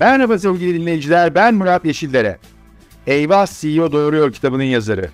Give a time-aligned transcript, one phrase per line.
[0.00, 2.38] Merhaba sevgili dinleyiciler, ben Murat Yeşillere.
[3.06, 5.10] Eyvah CEO Doğuruyor kitabının yazarı.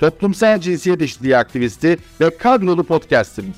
[0.00, 3.56] Toplumsal cinsiyet eşitliği aktivisti ve kadrolu podcastimiz.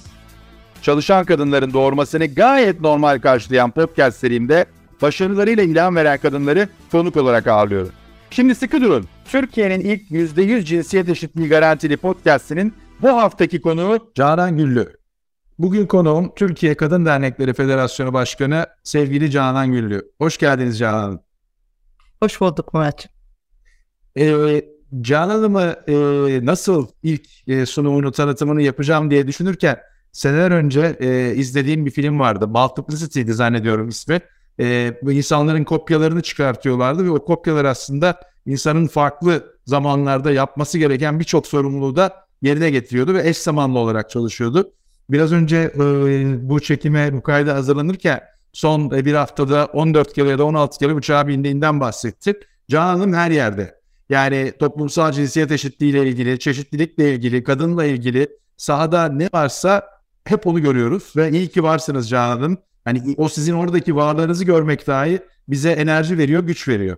[0.82, 4.66] Çalışan kadınların doğurmasını gayet normal karşılayan podcast serimde
[5.02, 7.92] başarılarıyla ilham veren kadınları konuk olarak ağırlıyorum.
[8.30, 9.06] Şimdi sıkı durun.
[9.24, 14.95] Türkiye'nin ilk %100 cinsiyet eşitliği garantili podcastinin bu haftaki konuğu Canan Güllü.
[15.58, 20.12] Bugün konuğum Türkiye Kadın Dernekleri Federasyonu Başkanı sevgili Canan Güllü.
[20.18, 21.20] Hoş geldiniz Canan.
[22.22, 23.08] Hoş bulduk Murat.
[24.18, 24.64] Ee,
[25.00, 25.94] Canan Hanım'ı e,
[26.46, 29.78] nasıl ilk e, sunumunu, tanıtımını yapacağım diye düşünürken
[30.12, 32.48] seneler önce e, izlediğim bir film vardı.
[32.48, 34.20] Multiplicity'di zannediyorum ismi.
[34.60, 41.46] E, bu insanların kopyalarını çıkartıyorlardı ve o kopyalar aslında insanın farklı zamanlarda yapması gereken birçok
[41.46, 44.72] sorumluluğu da yerine getiriyordu ve eş zamanlı olarak çalışıyordu.
[45.10, 45.78] Biraz önce e,
[46.48, 48.20] bu çekime bu kayda hazırlanırken
[48.52, 52.36] son e, bir haftada 14 kere ya da 16 kere uçağa bindiğinden bahsettik.
[52.70, 53.80] Canan Hanım her yerde.
[54.08, 59.88] Yani toplumsal cinsiyet eşitliği ile ilgili, çeşitlilikle ilgili, kadınla ilgili sahada ne varsa
[60.24, 61.12] hep onu görüyoruz.
[61.16, 62.58] Ve iyi ki varsınız Canan Hanım.
[62.84, 66.96] Hani o sizin oradaki varlığınızı görmek dahi bize enerji veriyor, güç veriyor.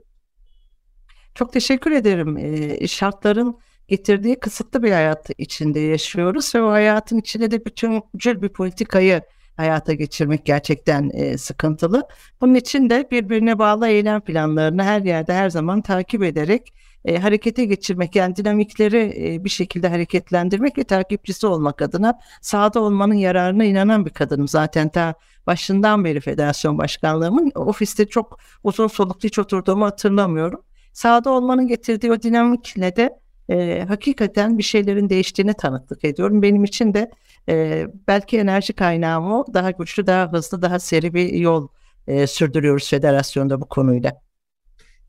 [1.34, 2.36] Çok teşekkür ederim.
[2.36, 8.48] E, şartların getirdiği kısıtlı bir hayat içinde yaşıyoruz ve o hayatın içinde de bütüncül bir
[8.48, 9.22] politikayı
[9.56, 12.08] hayata geçirmek gerçekten e, sıkıntılı.
[12.40, 16.72] Bunun için de birbirine bağlı eylem planlarını her yerde her zaman takip ederek
[17.04, 23.14] e, harekete geçirmek yani dinamikleri e, bir şekilde hareketlendirmek ve takipçisi olmak adına sahada olmanın
[23.14, 24.48] yararına inanan bir kadınım.
[24.48, 25.14] Zaten ta
[25.46, 30.62] başından beri federasyon başkanlığımın ofiste çok uzun soluklu hiç oturduğumu hatırlamıyorum.
[30.92, 33.18] Sahada olmanın getirdiği o dinamikle de
[33.50, 36.42] e, hakikaten bir şeylerin değiştiğini tanıklık ediyorum.
[36.42, 37.10] Benim için de
[37.48, 41.68] e, belki enerji kaynağım o daha güçlü, daha hızlı, daha seri bir yol
[42.06, 44.20] e, sürdürüyoruz federasyonda bu konuyla.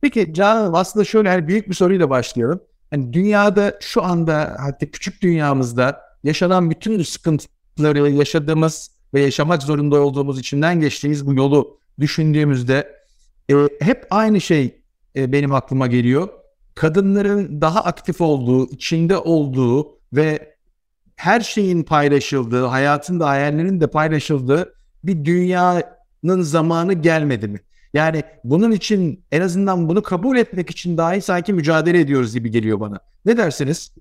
[0.01, 2.61] Peki Can aslında şöyle hani büyük bir soruyla başlıyorum.
[2.91, 10.39] Yani dünyada şu anda hatta küçük dünyamızda yaşanan bütün sıkıntıları yaşadığımız ve yaşamak zorunda olduğumuz
[10.39, 12.99] içinden geçtiğimiz bu yolu düşündüğümüzde
[13.51, 14.81] e, hep aynı şey
[15.16, 16.29] e, benim aklıma geliyor
[16.75, 20.56] kadınların daha aktif olduğu, içinde olduğu ve
[21.16, 27.59] her şeyin paylaşıldığı, hayatın da hayallerin de paylaşıldığı bir dünyanın zamanı gelmedi mi?
[27.94, 32.79] Yani bunun için en azından bunu kabul etmek için dahi sanki mücadele ediyoruz gibi geliyor
[32.79, 33.00] bana.
[33.25, 33.91] Ne dersiniz?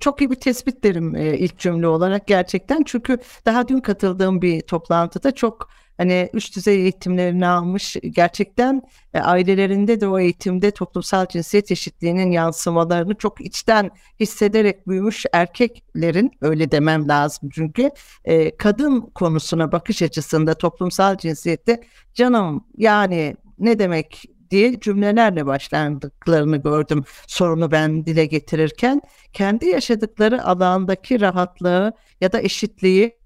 [0.00, 2.82] Çok iyi bir tespit derim e, ilk cümle olarak gerçekten.
[2.82, 8.82] Çünkü daha dün katıldığım bir toplantıda çok hani üst düzey eğitimlerini almış gerçekten
[9.14, 13.90] e, ailelerinde de o eğitimde toplumsal cinsiyet eşitliğinin yansımalarını çok içten
[14.20, 17.90] hissederek büyümüş erkeklerin öyle demem lazım çünkü
[18.24, 21.80] e, kadın konusuna bakış açısında toplumsal cinsiyette
[22.14, 24.24] canım yani ne demek?
[24.50, 29.00] diye cümlelerle başlandıklarını gördüm sorunu ben dile getirirken
[29.34, 33.18] kendi yaşadıkları alandaki rahatlığı ya da eşitliği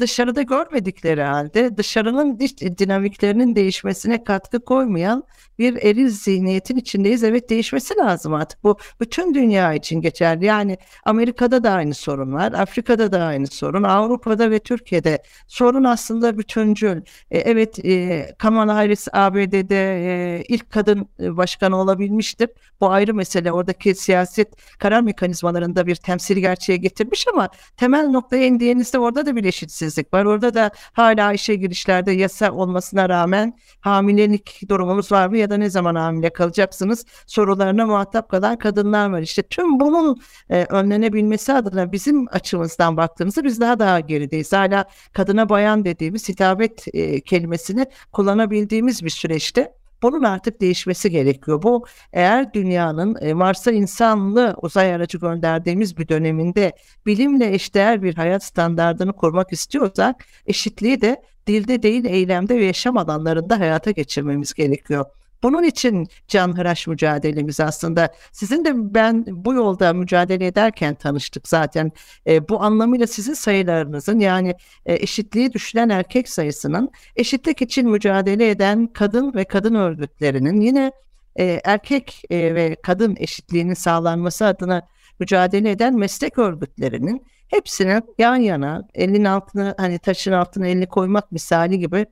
[0.00, 2.38] dışarıda görmedikleri halde dışarının
[2.78, 5.24] dinamiklerinin değişmesine katkı koymayan
[5.58, 7.24] bir eril zihniyetin içindeyiz.
[7.24, 8.64] Evet değişmesi lazım artık.
[8.64, 10.44] Bu bütün dünya için geçerli.
[10.44, 12.52] Yani Amerika'da da aynı sorun var.
[12.52, 13.82] Afrika'da da aynı sorun.
[13.82, 17.02] Avrupa'da ve Türkiye'de sorun aslında bütüncül.
[17.30, 22.48] E, evet e, Kamala Harris ABD'de e, ilk kadın e, başkan olabilmiştir.
[22.80, 23.52] Bu ayrı mesele.
[23.52, 25.00] Oradaki siyaset karar
[25.44, 30.24] mekanizmalarında bir temsil gerçeğe getirmiş ama temel noktaya indiğinizde orada da bir eşitsizlik var.
[30.24, 35.70] Orada da hala işe girişlerde yasa olmasına rağmen hamilelik durumumuz var mı ya da ne
[35.70, 39.22] zaman hamile kalacaksınız sorularına muhatap kalan kadınlar var.
[39.22, 40.16] İşte tüm bunun
[40.50, 44.52] e, önlenebilmesi adına bizim açımızdan baktığımızda biz daha daha gerideyiz.
[44.52, 51.62] Hala kadına bayan dediğimiz hitabet e, kelimesini kullanabildiğimiz bir süreçte bunun artık değişmesi gerekiyor.
[51.62, 56.72] Bu eğer dünyanın e, Mars'a insanlı uzay aracı gönderdiğimiz bir döneminde
[57.06, 63.60] bilimle eşdeğer bir hayat standartını kurmak istiyorsak eşitliği de dilde değil eylemde ve yaşam alanlarında
[63.60, 65.04] hayata geçirmemiz gerekiyor.
[65.42, 68.14] Bunun için canhıraş mücadelemiz aslında.
[68.32, 71.92] Sizin de ben bu yolda mücadele ederken tanıştık zaten.
[72.26, 74.54] E, bu anlamıyla sizin sayılarınızın yani
[74.86, 80.92] e, eşitliği düşülen erkek sayısının eşitlik için mücadele eden kadın ve kadın örgütlerinin yine
[81.36, 84.88] e, erkek e, ve kadın eşitliğinin sağlanması adına
[85.20, 91.78] mücadele eden meslek örgütlerinin hepsinin yan yana elin altına hani taşın altına elini koymak misali
[91.78, 92.06] gibi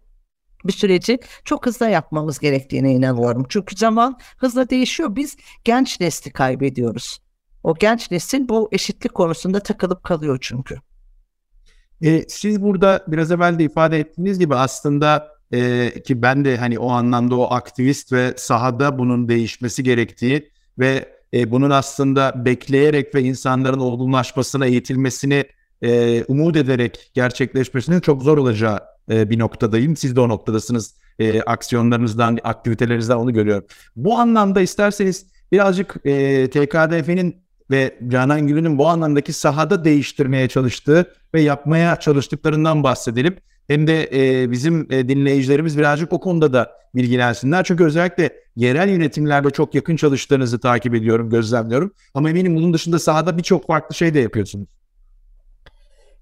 [0.65, 3.47] bir süreci çok hızlı yapmamız gerektiğine inanıyorum.
[3.49, 5.17] Çünkü zaman hızla değişiyor.
[5.17, 7.19] Biz genç nesli kaybediyoruz.
[7.63, 10.77] O genç nesil bu eşitlik konusunda takılıp kalıyor çünkü.
[12.03, 16.79] E, siz burada biraz evvel de ifade ettiğiniz gibi aslında e, ki ben de hani
[16.79, 23.23] o anlamda o aktivist ve sahada bunun değişmesi gerektiği ve e, bunun aslında bekleyerek ve
[23.23, 25.45] insanların olgunlaşmasına eğitilmesini
[25.83, 28.81] e, umut ederek gerçekleşmesinin çok zor olacağı
[29.11, 29.97] e, bir noktadayım.
[29.97, 30.95] Siz de o noktadasınız.
[31.19, 33.65] E, aksiyonlarınızdan, aktivitelerinizden onu görüyorum.
[33.97, 37.37] Bu anlamda isterseniz birazcık e, TKDF'nin
[37.71, 43.37] ve Canan Gül'ün bu anlamdaki sahada değiştirmeye çalıştığı ve yapmaya çalıştıklarından bahsedelim.
[43.69, 47.65] Hem de e, bizim e, dinleyicilerimiz birazcık o konuda da bilgilensinler.
[47.65, 51.93] Çünkü özellikle yerel yönetimlerde çok yakın çalıştığınızı takip ediyorum, gözlemliyorum.
[52.15, 54.69] Ama eminim bunun dışında sahada birçok farklı şey de yapıyorsunuz.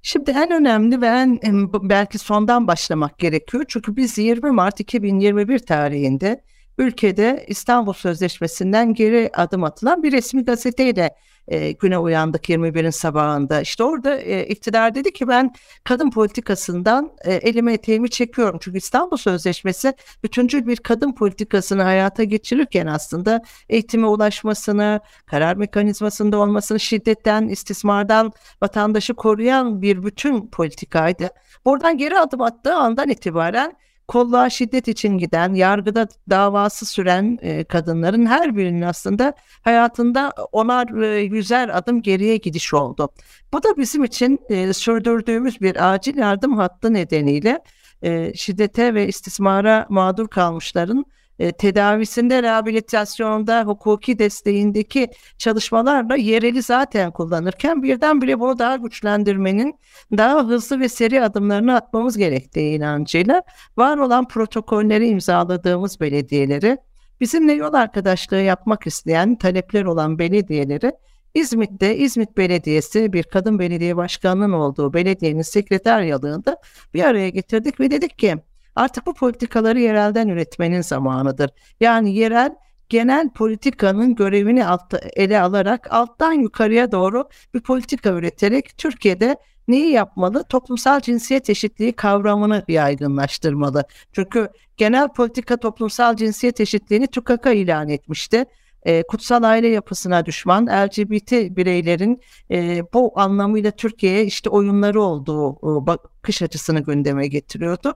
[0.02, 3.64] Şimdi en önemli ve en belki sondan başlamak gerekiyor.
[3.69, 6.43] Çünkü biz 20 Mart 2021 tarihinde
[6.79, 11.14] ülkede İstanbul Sözleşmesi'nden geri adım atılan bir resmi gazeteyle
[11.50, 13.61] e, güne uyandık 21'in sabahında.
[13.61, 15.55] İşte orada e, iktidar dedi ki ben
[15.85, 18.58] kadın politikasından e, elime eteğimi çekiyorum.
[18.62, 26.81] Çünkü İstanbul Sözleşmesi bütüncül bir kadın politikasını hayata geçirirken aslında eğitime ulaşmasını, karar mekanizmasında olmasını,
[26.81, 28.32] şiddetten, istismardan
[28.62, 31.31] vatandaşı koruyan bir bütün politikaydı.
[31.64, 33.76] Buradan geri adım attığı andan itibaren
[34.11, 41.21] kolluğa şiddet için giden, yargıda davası süren e, kadınların her birinin aslında hayatında onar e,
[41.21, 43.09] yüzer adım geriye gidiş oldu.
[43.53, 47.61] Bu da bizim için e, sürdürdüğümüz bir acil yardım hattı nedeniyle
[48.03, 51.05] e, şiddete ve istismara mağdur kalmışların
[51.41, 55.09] e, tedavisinde, rehabilitasyonda, hukuki desteğindeki
[55.39, 59.75] çalışmalarla yereli zaten kullanırken birdenbire bunu daha güçlendirmenin,
[60.17, 63.43] daha hızlı ve seri adımlarını atmamız gerektiği inancıyla
[63.77, 66.79] var olan protokolleri imzaladığımız belediyeleri,
[67.21, 70.93] bizimle yol arkadaşlığı yapmak isteyen talepler olan belediyeleri
[71.35, 76.57] İzmit'te İzmit Belediyesi bir kadın belediye başkanının olduğu belediyenin sekreteryalığında
[76.95, 78.37] bir araya getirdik ve dedik ki
[78.77, 81.51] Artık bu politikaları yerelden üretmenin zamanıdır.
[81.81, 82.55] Yani yerel
[82.89, 89.37] genel politikanın görevini altta, ele alarak alttan yukarıya doğru bir politika üreterek Türkiye'de
[89.69, 90.45] neyi yapmalı?
[90.45, 93.85] Toplumsal cinsiyet eşitliği kavramını yaygınlaştırmalı.
[94.13, 98.45] Çünkü genel politika toplumsal cinsiyet eşitliğini TÜKAK'a ilan etmişti.
[98.83, 102.21] E, kutsal aile yapısına düşman LGBT bireylerin
[102.51, 107.95] e, bu anlamıyla Türkiye'ye işte oyunları olduğu e, bakış açısını gündeme getiriyordu.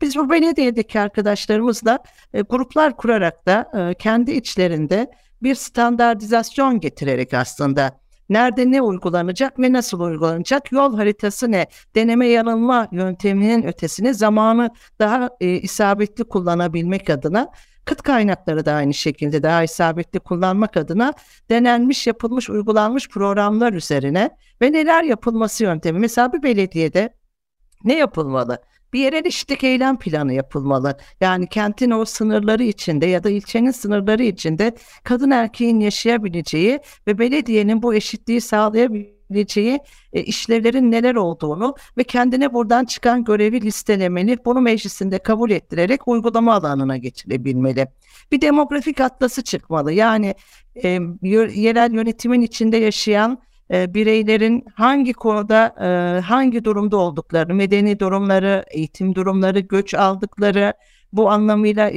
[0.00, 1.98] Biz bu belediyedeki arkadaşlarımızla
[2.34, 5.10] e, gruplar kurarak da e, kendi içlerinde
[5.42, 12.88] bir standartizasyon getirerek aslında nerede ne uygulanacak ve nasıl uygulanacak yol haritası ne deneme yanılma
[12.92, 17.48] yönteminin ötesine zamanı daha e, isabetli kullanabilmek adına
[17.84, 21.12] kıt kaynakları da aynı şekilde daha isabetli kullanmak adına
[21.50, 24.30] denenmiş yapılmış uygulanmış programlar üzerine
[24.62, 27.14] ve neler yapılması yöntemi mesela bir belediyede
[27.84, 28.58] ne yapılmalı?
[28.92, 30.96] Bir yerel eşitlik eylem planı yapılmalı.
[31.20, 34.74] Yani kentin o sınırları içinde ya da ilçenin sınırları içinde
[35.04, 39.80] kadın erkeğin yaşayabileceği ve belediyenin bu eşitliği sağlayabileceği
[40.12, 46.54] e, işlevlerin neler olduğunu ve kendine buradan çıkan görevi listelemeli, bunu meclisinde kabul ettirerek uygulama
[46.54, 47.86] alanına geçirebilmeli.
[48.32, 49.92] Bir demografik atlası çıkmalı.
[49.92, 50.34] Yani
[50.84, 50.88] e,
[51.54, 53.38] yerel yönetimin içinde yaşayan
[53.70, 60.74] e, bireylerin hangi konuda e, hangi durumda olduklarını, medeni durumları, eğitim durumları, göç aldıkları,
[61.12, 61.90] bu anlamıyla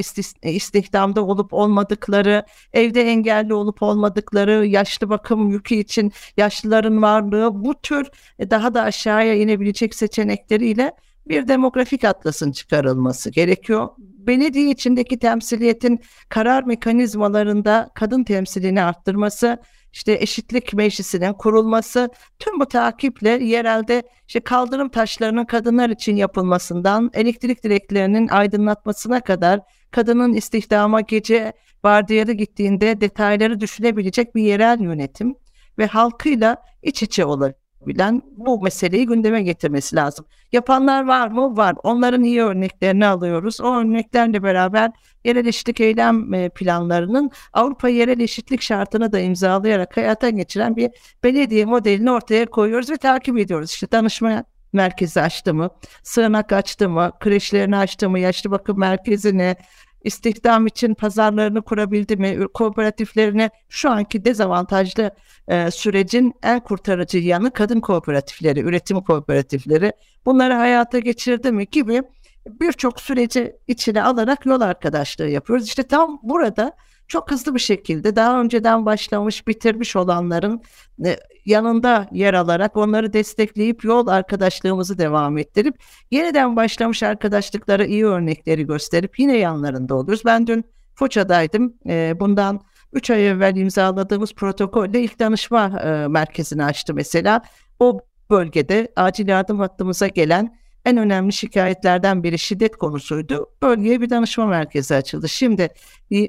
[0.43, 8.09] istihdamda olup olmadıkları, evde engelli olup olmadıkları, yaşlı bakım yükü için yaşlıların varlığı bu tür
[8.39, 10.93] e, daha da aşağıya inebilecek seçenekleriyle
[11.27, 13.89] bir demografik atlasın çıkarılması gerekiyor.
[13.97, 15.99] Belediye içindeki temsiliyetin
[16.29, 19.57] karar mekanizmalarında kadın temsilini arttırması,
[19.93, 27.63] işte eşitlik meclisinin kurulması tüm bu takiple yerelde işte kaldırım taşlarının kadınlar için yapılmasından elektrik
[27.63, 29.59] direklerinin aydınlatmasına kadar
[29.91, 31.53] kadının istihdama gece
[31.83, 35.35] vardiyada gittiğinde detayları düşünebilecek bir yerel yönetim
[35.77, 40.25] ve halkıyla iç içe olacak bilen bu meseleyi gündeme getirmesi lazım.
[40.51, 41.57] Yapanlar var mı?
[41.57, 41.75] Var.
[41.83, 43.61] Onların iyi örneklerini alıyoruz.
[43.61, 44.91] O örneklerle beraber
[45.25, 50.89] yerel eşitlik eylem e, planlarının Avrupa yerel eşitlik şartını da imzalayarak hayata geçiren bir
[51.23, 53.71] belediye modelini ortaya koyuyoruz ve takip ediyoruz.
[53.71, 54.43] İşte danışma
[54.73, 55.69] merkezi açtı mı,
[56.03, 59.55] sığınak açtı mı, kreşlerini açtı mı, yaşlı bakım merkezini,
[60.03, 65.11] istihdam için pazarlarını kurabildi mi, kooperatiflerine şu anki dezavantajlı
[65.47, 69.93] e, sürecin en kurtarıcı yanı kadın kooperatifleri, üretim kooperatifleri
[70.25, 72.03] bunları hayata geçirdi mi gibi
[72.45, 75.67] birçok süreci içine alarak yol arkadaşlığı yapıyoruz.
[75.67, 76.73] İşte tam burada
[77.09, 80.61] çok hızlı bir şekilde daha önceden başlamış bitirmiş olanların
[81.05, 85.75] e, yanında yer alarak onları destekleyip yol arkadaşlığımızı devam ettirip
[86.11, 90.21] yeniden başlamış arkadaşlıklara iyi örnekleri gösterip yine yanlarında oluruz.
[90.25, 91.73] Ben dün Foça'daydım.
[91.87, 92.61] E, bundan
[92.93, 97.41] 3 ay evvel imzaladığımız protokolle ilk danışma e, merkezini açtı mesela.
[97.79, 97.99] O
[98.29, 103.49] bölgede acil yardım hattımıza gelen en önemli şikayetlerden biri şiddet konusuydu.
[103.61, 105.29] Bölgeye bir danışma merkezi açıldı.
[105.29, 105.69] Şimdi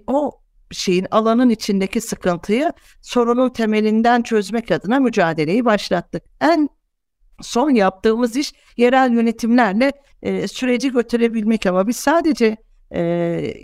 [0.07, 0.40] o
[0.71, 2.73] şeyin alanın içindeki sıkıntıyı
[3.03, 6.23] sorunun temelinden çözmek adına mücadeleyi başlattık.
[6.41, 6.69] En
[7.41, 12.57] son yaptığımız iş yerel yönetimlerle e, süreci götürebilmek ama biz sadece
[12.91, 13.01] e,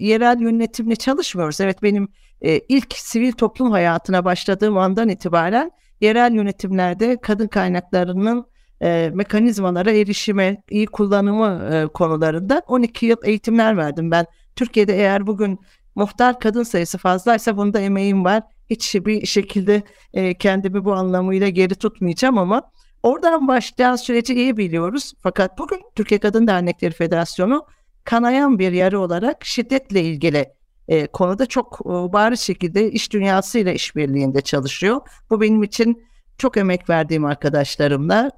[0.01, 1.61] yerel yönetimle çalışmıyoruz.
[1.61, 2.09] Evet benim
[2.41, 5.71] e, ilk sivil toplum hayatına başladığım andan itibaren
[6.01, 8.47] yerel yönetimlerde kadın kaynaklarının
[8.83, 14.27] e, mekanizmalara erişime, iyi kullanımı e, konularında 12 yıl eğitimler verdim ben.
[14.57, 15.59] Türkiye'de eğer bugün
[15.97, 18.43] muhtar kadın sayısı fazlaysa bunda emeğim var.
[18.71, 19.83] Hiç bir şekilde
[20.15, 22.63] e, kendimi bu anlamıyla geri tutmayacağım ama
[23.03, 25.13] oradan başlayan süreci iyi biliyoruz.
[25.23, 27.67] Fakat bugün Türkiye Kadın Dernekleri Federasyonu
[28.05, 30.47] kanayan bir yarı olarak şiddetle ilgili
[30.89, 35.01] e, konuda çok e, bariz şekilde iş dünyasıyla işbirliğinde çalışıyor.
[35.31, 36.07] Bu benim için
[36.39, 38.31] çok emek verdiğim arkadaşlarımla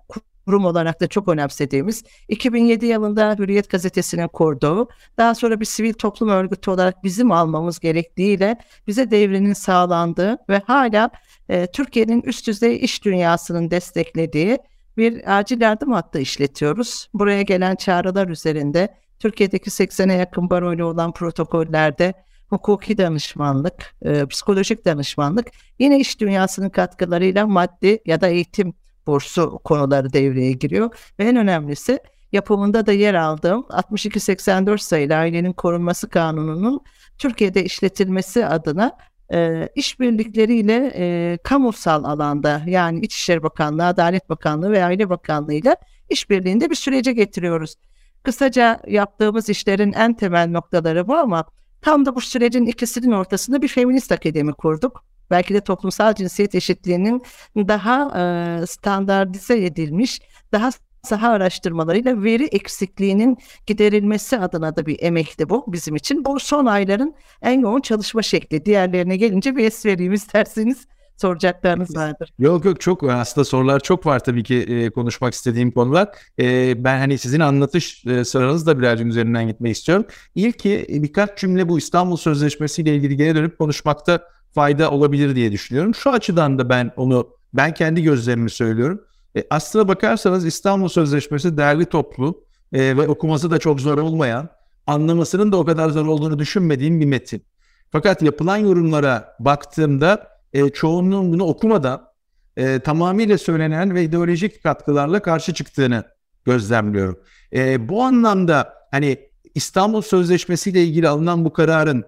[0.48, 4.88] kurum olarak da çok önemsediğimiz 2007 yılında Hürriyet gazetesinin kurduğu
[5.18, 11.10] daha sonra bir sivil toplum örgütü olarak bizim almamız gerektiğiyle bize devrinin sağlandığı ve hala
[11.48, 14.58] e, Türkiye'nin üst düzey iş dünyasının desteklediği
[14.96, 17.08] bir acil yardım hattı işletiyoruz.
[17.14, 22.14] Buraya gelen çağrılar üzerinde Türkiye'deki 80'e yakın baroyla olan protokollerde
[22.50, 25.46] hukuki danışmanlık, e, psikolojik danışmanlık
[25.78, 28.74] yine iş dünyasının katkılarıyla maddi ya da eğitim
[29.08, 30.90] bursu konuları devreye giriyor.
[31.18, 31.98] Ve en önemlisi
[32.32, 36.80] yapımında da yer aldığım 6284 sayılı ailenin korunması kanununun
[37.18, 38.96] Türkiye'de işletilmesi adına
[39.32, 45.76] e, işbirlikleriyle e, kamusal alanda yani İçişleri Bakanlığı, Adalet Bakanlığı ve Aile Bakanlığı ile
[46.08, 47.74] işbirliğinde bir sürece getiriyoruz.
[48.22, 51.44] Kısaca yaptığımız işlerin en temel noktaları bu ama
[51.82, 57.22] tam da bu sürecin ikisinin ortasında bir feminist akademi kurduk belki de toplumsal cinsiyet eşitliğinin
[57.56, 60.20] daha e, standartize edilmiş,
[60.52, 60.70] daha
[61.02, 66.24] saha araştırmalarıyla veri eksikliğinin giderilmesi adına da bir emekti bu bizim için.
[66.24, 68.64] Bu son ayların en yoğun çalışma şekli.
[68.64, 72.32] Diğerlerine gelince bir es vereyim isterseniz soracaklarınız vardır.
[72.38, 76.08] Yok yok çok aslında sorular çok var tabii ki e, konuşmak istediğim konular.
[76.40, 80.06] E, ben hani sizin anlatış e, sıranız da birazcık üzerinden gitmek istiyorum.
[80.34, 84.22] İlki birkaç cümle bu İstanbul Sözleşmesi ile ilgili geri dönüp konuşmakta
[84.54, 85.94] fayda olabilir diye düşünüyorum.
[85.94, 89.00] Şu açıdan da ben onu ben kendi gözlemimi söylüyorum.
[89.36, 94.48] E, aslına bakarsanız İstanbul Sözleşmesi derli toplu e, ve okuması da çok zor olmayan,
[94.86, 97.42] anlamasının da o kadar zor olduğunu düşünmediğim bir metin.
[97.90, 102.08] Fakat yapılan yorumlara baktığımda e, çoğunluğun bunu okumadan
[102.56, 106.04] e, tamamıyla söylenen ve ideolojik katkılarla karşı çıktığını
[106.44, 107.18] gözlemliyorum.
[107.52, 109.18] E, bu anlamda hani
[109.54, 112.04] İstanbul Sözleşmesi ile ilgili alınan bu kararın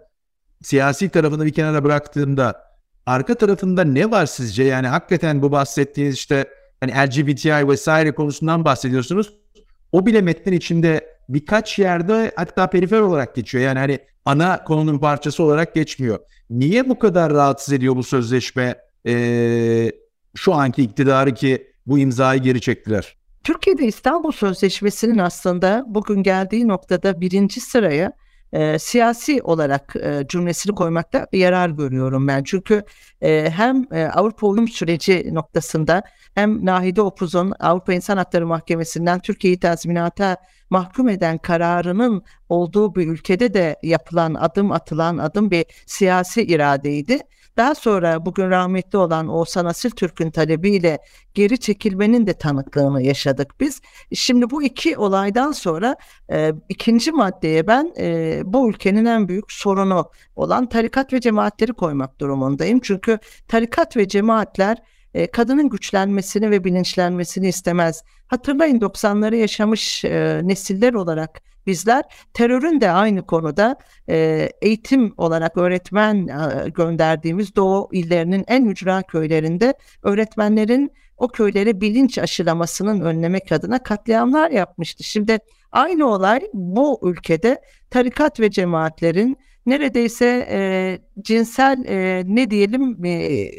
[0.62, 2.64] siyasi tarafını bir kenara bıraktığımda
[3.06, 4.62] arka tarafında ne var sizce?
[4.62, 6.44] Yani hakikaten bu bahsettiğiniz işte
[6.80, 9.32] hani LGBTI vesaire konusundan bahsediyorsunuz.
[9.92, 13.64] O bile metnin içinde birkaç yerde hatta perifer olarak geçiyor.
[13.64, 16.18] Yani hani ana konunun parçası olarak geçmiyor.
[16.50, 18.76] Niye bu kadar rahatsız ediyor bu sözleşme
[19.06, 19.92] ee,
[20.34, 23.16] şu anki iktidarı ki bu imzayı geri çektiler?
[23.44, 28.12] Türkiye'de İstanbul Sözleşmesi'nin aslında bugün geldiği noktada birinci sıraya
[28.52, 32.44] e, siyasi olarak e, cümlesini koymakta yarar görüyorum ben.
[32.44, 32.84] Çünkü
[33.22, 36.02] e, hem e, Avrupa uyum süreci noktasında
[36.34, 40.36] hem Nahide Opuz'un Avrupa İnsan Hakları Mahkemesi'nden Türkiye'yi tazminata
[40.70, 47.18] mahkum eden kararının olduğu bir ülkede de yapılan adım atılan adım bir siyasi iradeydi.
[47.56, 50.98] Daha sonra bugün rahmetli olan Oğuzhan Asil Türk'ün talebiyle
[51.34, 53.80] geri çekilmenin de tanıklığını yaşadık biz.
[54.14, 55.96] Şimdi bu iki olaydan sonra
[56.32, 62.20] e, ikinci maddeye ben e, bu ülkenin en büyük sorunu olan tarikat ve cemaatleri koymak
[62.20, 62.80] durumundayım.
[62.80, 64.78] Çünkü tarikat ve cemaatler
[65.14, 68.02] e, kadının güçlenmesini ve bilinçlenmesini istemez.
[68.26, 73.76] Hatırlayın 90'ları yaşamış e, nesiller olarak bizler terörün de aynı konuda
[74.08, 82.18] e, eğitim olarak öğretmen e, gönderdiğimiz Doğu illerinin en ücra köylerinde öğretmenlerin o köylere bilinç
[82.18, 85.04] aşılamasının önlemek adına katliamlar yapmıştı.
[85.04, 85.38] Şimdi
[85.72, 89.36] aynı olay bu ülkede tarikat ve cemaatlerin
[89.66, 93.50] neredeyse e, cinsel e, ne diyelim e,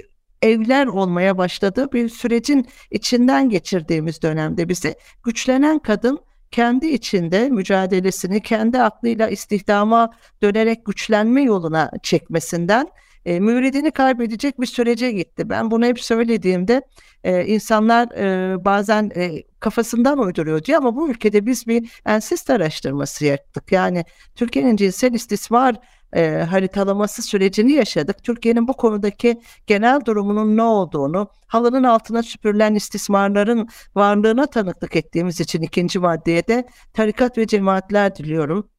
[0.42, 6.20] evler olmaya başladığı bir sürecin içinden geçirdiğimiz dönemde bize güçlenen kadın
[6.52, 10.10] kendi içinde mücadelesini kendi aklıyla istihdama
[10.42, 12.88] dönerek güçlenme yoluna çekmesinden
[13.26, 15.50] e, müridini kaybedecek bir sürece gitti.
[15.50, 16.82] Ben bunu hep söylediğimde
[17.24, 23.26] e, insanlar e, bazen e, kafasından uyduruyor diyor ama bu ülkede biz bir ensest araştırması
[23.26, 23.72] yaptık.
[23.72, 25.76] Yani Türkiye'nin cinsel istismar
[26.16, 28.24] e, haritalaması sürecini yaşadık.
[28.24, 35.62] Türkiye'nin bu konudaki genel durumunun ne olduğunu, halının altına süpürülen istismarların varlığına tanıklık ettiğimiz için
[35.62, 38.71] ikinci maddeye de tarikat ve cemaatler diliyorum.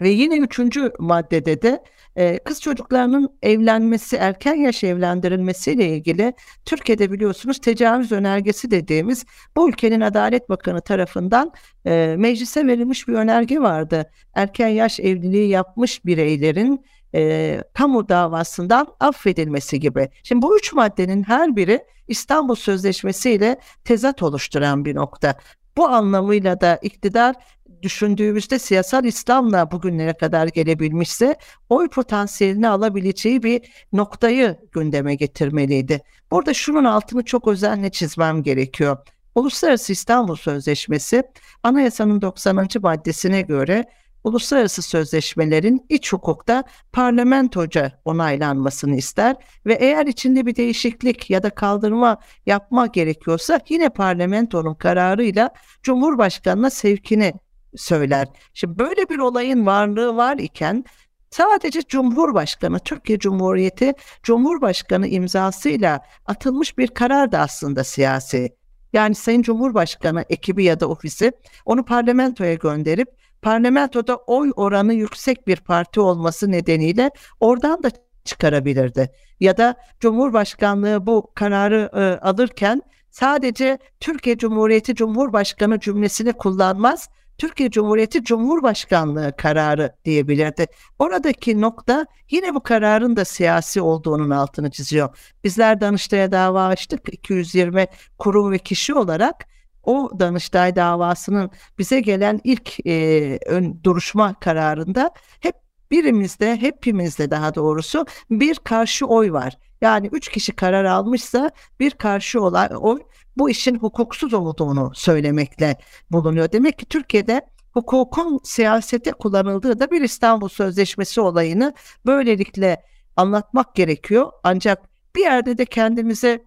[0.00, 1.84] Ve yine üçüncü maddede de
[2.16, 9.24] e, kız çocuklarının evlenmesi, erken yaş evlendirilmesiyle ilgili Türkiye'de biliyorsunuz tecavüz önergesi dediğimiz
[9.56, 11.52] bu ülkenin Adalet Bakanı tarafından
[11.86, 14.10] e, meclise verilmiş bir önerge vardı.
[14.34, 20.08] Erken yaş evliliği yapmış bireylerin e, kamu davasından affedilmesi gibi.
[20.22, 25.34] Şimdi bu üç maddenin her biri İstanbul Sözleşmesi ile tezat oluşturan bir nokta.
[25.76, 27.36] Bu anlamıyla da iktidar
[27.82, 31.36] düşündüğümüzde siyasal İslam'la bugünlere kadar gelebilmişse
[31.68, 33.60] oy potansiyelini alabileceği bir
[33.92, 36.00] noktayı gündeme getirmeliydi.
[36.30, 38.96] Burada şunun altını çok özenle çizmem gerekiyor.
[39.34, 41.22] Uluslararası İstanbul Sözleşmesi
[41.62, 42.68] anayasanın 90.
[42.82, 43.84] maddesine göre
[44.24, 52.18] uluslararası sözleşmelerin iç hukukta parlamentoca onaylanmasını ister ve eğer içinde bir değişiklik ya da kaldırma
[52.46, 55.50] yapma gerekiyorsa yine parlamentonun kararıyla
[55.82, 57.34] Cumhurbaşkanına sevkini
[57.76, 58.28] söyler.
[58.54, 60.84] Şimdi böyle bir olayın varlığı var iken
[61.30, 68.56] sadece Cumhurbaşkanı, Türkiye Cumhuriyeti Cumhurbaşkanı imzasıyla atılmış bir karar da aslında siyasi.
[68.92, 71.32] Yani Sayın Cumhurbaşkanı ekibi ya da ofisi
[71.64, 73.08] onu parlamentoya gönderip
[73.42, 77.10] parlamentoda oy oranı yüksek bir parti olması nedeniyle
[77.40, 77.90] oradan da
[78.24, 79.10] çıkarabilirdi.
[79.40, 87.08] Ya da Cumhurbaşkanlığı bu kararı e, alırken sadece Türkiye Cumhuriyeti Cumhurbaşkanı cümlesini kullanmaz,
[87.40, 90.66] Türkiye Cumhuriyeti Cumhurbaşkanlığı kararı diyebilirdi.
[90.98, 95.16] Oradaki nokta yine bu kararın da siyasi olduğunun altını çiziyor.
[95.44, 97.86] Bizler Danıştay'a dava açtık 220
[98.18, 99.46] kurum ve kişi olarak
[99.82, 105.54] o Danıştay davasının bize gelen ilk e, ön duruşma kararında hep
[105.90, 109.56] birimizde, hepimizde daha doğrusu bir karşı oy var.
[109.80, 111.50] Yani üç kişi karar almışsa
[111.80, 113.00] bir karşı olay, oy
[113.36, 115.76] bu işin hukuksuz olduğunu söylemekle
[116.10, 116.52] bulunuyor.
[116.52, 117.40] Demek ki Türkiye'de
[117.72, 121.74] hukukun siyasete kullanıldığı da bir İstanbul Sözleşmesi olayını
[122.06, 122.82] böylelikle
[123.16, 124.32] anlatmak gerekiyor.
[124.44, 124.82] Ancak
[125.16, 126.44] bir yerde de kendimize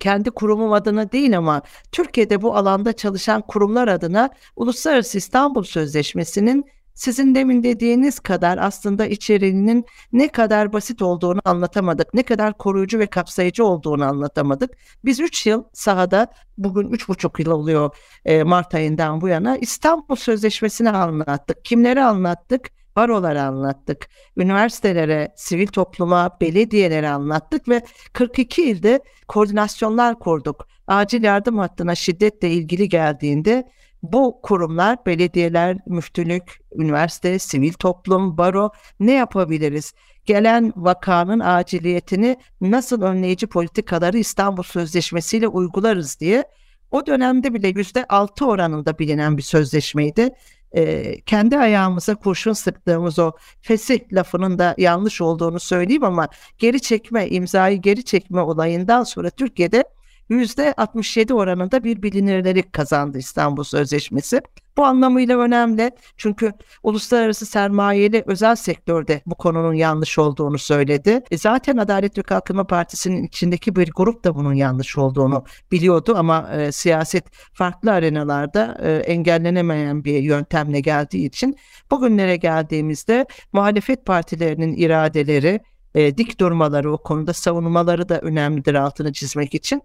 [0.00, 1.62] kendi kurumum adına değil ama
[1.92, 6.64] Türkiye'de bu alanda çalışan kurumlar adına Uluslararası İstanbul Sözleşmesi'nin
[6.98, 12.14] sizin demin dediğiniz kadar aslında içeriğinin ne kadar basit olduğunu anlatamadık.
[12.14, 14.70] Ne kadar koruyucu ve kapsayıcı olduğunu anlatamadık.
[15.04, 16.26] Biz 3 yıl sahada
[16.58, 21.64] bugün 3,5 yıl oluyor e, Mart ayından bu yana İstanbul Sözleşmesi'ni anlattık.
[21.64, 22.70] Kimleri anlattık?
[22.96, 24.08] baroları anlattık.
[24.36, 27.82] Üniversitelere, sivil topluma, belediyelere anlattık ve
[28.12, 30.68] 42 ilde koordinasyonlar kurduk.
[30.86, 33.68] Acil yardım hattına şiddetle ilgili geldiğinde
[34.02, 39.94] bu kurumlar, belediyeler, müftülük, üniversite, sivil toplum, baro ne yapabiliriz?
[40.24, 46.44] Gelen vakanın aciliyetini nasıl önleyici politikaları İstanbul Sözleşmesi ile uygularız diye
[46.90, 50.30] o dönemde bile yüzde altı oranında bilinen bir sözleşmeydi.
[50.76, 57.28] Ee, kendi ayağımıza kurşun sıktığımız o fesih lafının da yanlış olduğunu söyleyeyim ama geri çekme,
[57.28, 59.84] imzayı geri çekme olayından sonra Türkiye'de
[60.30, 64.40] %67 oranında bir bilinirlik kazandı İstanbul Sözleşmesi.
[64.76, 71.22] Bu anlamıyla önemli çünkü uluslararası sermayeli özel sektörde bu konunun yanlış olduğunu söyledi.
[71.30, 76.50] E zaten Adalet ve Kalkınma Partisi'nin içindeki bir grup da bunun yanlış olduğunu biliyordu ama
[76.52, 81.56] e, siyaset farklı arenalarda e, engellenemeyen bir yöntemle geldiği için
[81.90, 85.60] bugünlere geldiğimizde muhalefet partilerinin iradeleri,
[85.94, 89.82] e, dik durmaları o konuda savunmaları da önemlidir altını çizmek için.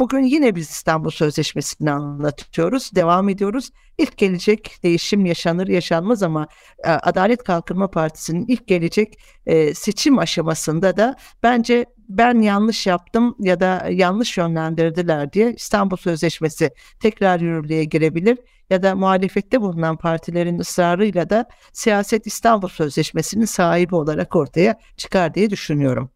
[0.00, 3.70] Bugün yine biz İstanbul Sözleşmesi'ni anlatıyoruz, devam ediyoruz.
[3.98, 6.48] İlk gelecek değişim yaşanır yaşanmaz ama
[6.84, 13.60] e, Adalet Kalkınma Partisi'nin ilk gelecek e, seçim aşamasında da bence ben yanlış yaptım ya
[13.60, 18.38] da yanlış yönlendirdiler diye İstanbul Sözleşmesi tekrar yürürlüğe girebilir
[18.70, 25.50] ya da muhalefette bulunan partilerin ısrarıyla da siyaset İstanbul Sözleşmesi'nin sahibi olarak ortaya çıkar diye
[25.50, 26.13] düşünüyorum.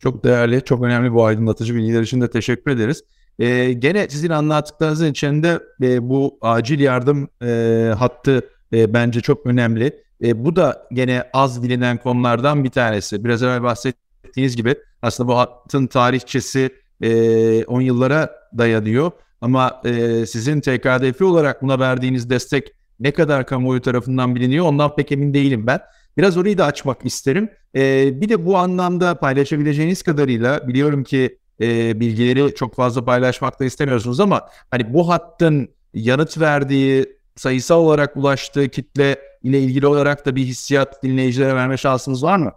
[0.00, 3.04] Çok değerli, çok önemli bu aydınlatıcı bilgiler için de teşekkür ederiz.
[3.38, 10.02] Ee, gene sizin anlattıklarınızın içinde e, bu acil yardım e, hattı e, bence çok önemli.
[10.22, 13.24] E, bu da gene az bilinen konulardan bir tanesi.
[13.24, 19.10] Biraz evvel bahsettiğiniz gibi aslında bu hattın tarihçesi e, 10 yıllara dayanıyor.
[19.40, 25.12] Ama e, sizin TKDF olarak buna verdiğiniz destek ne kadar kamuoyu tarafından biliniyor ondan pek
[25.12, 25.80] emin değilim ben.
[26.16, 27.50] Biraz orayı da açmak isterim.
[27.76, 33.64] E, bir de bu anlamda paylaşabileceğiniz kadarıyla biliyorum ki e, bilgileri çok fazla paylaşmak da
[33.64, 40.36] istemiyorsunuz ama hani bu hattın yanıt verdiği sayısal olarak ulaştığı kitle ile ilgili olarak da
[40.36, 42.52] bir hissiyat dinleyicilere verme şansınız var mı?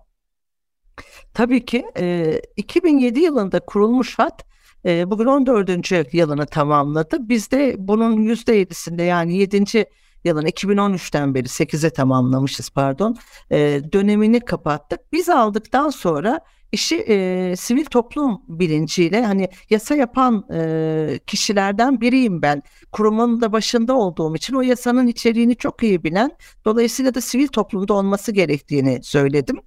[1.33, 1.85] Tabii ki.
[1.97, 4.45] E, 2007 yılında kurulmuş hat
[4.85, 6.13] e, bugün 14.
[6.13, 7.29] yılını tamamladı.
[7.29, 9.85] Biz de bunun %7'sinde yani 7.
[10.23, 13.15] yılın 2013'ten beri 8'e tamamlamışız pardon
[13.51, 14.99] e, dönemini kapattık.
[15.11, 16.39] Biz aldıktan sonra
[16.71, 22.63] işi e, sivil toplum bilinciyle hani yasa yapan e, kişilerden biriyim ben.
[22.91, 26.31] Kurumun da başında olduğum için o yasanın içeriğini çok iyi bilen
[26.65, 29.59] dolayısıyla da sivil toplumda olması gerektiğini söyledim.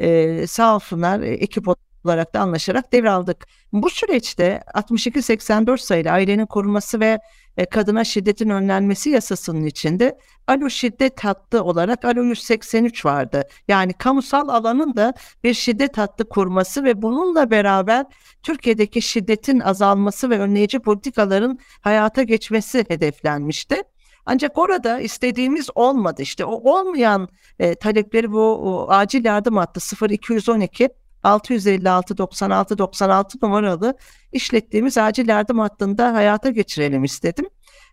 [0.00, 1.68] E, sağ olsunlar ekip
[2.04, 3.46] olarak da anlaşarak devraldık.
[3.72, 7.18] Bu süreçte 62-84 sayılı ailenin korunması ve
[7.56, 13.42] e, kadına şiddetin önlenmesi yasasının içinde alo şiddet hattı olarak alo 183 vardı.
[13.68, 18.06] Yani kamusal alanın da bir şiddet hattı kurması ve bununla beraber
[18.42, 23.82] Türkiye'deki şiddetin azalması ve önleyici politikaların hayata geçmesi hedeflenmişti.
[24.26, 26.22] Ancak orada istediğimiz olmadı.
[26.22, 30.88] İşte o olmayan e, talepleri bu o, acil yardım hattı 0212
[31.22, 33.94] 656 96 96 numaralı
[34.32, 37.46] işlettiğimiz acil yardım hattında hayata geçirelim istedim.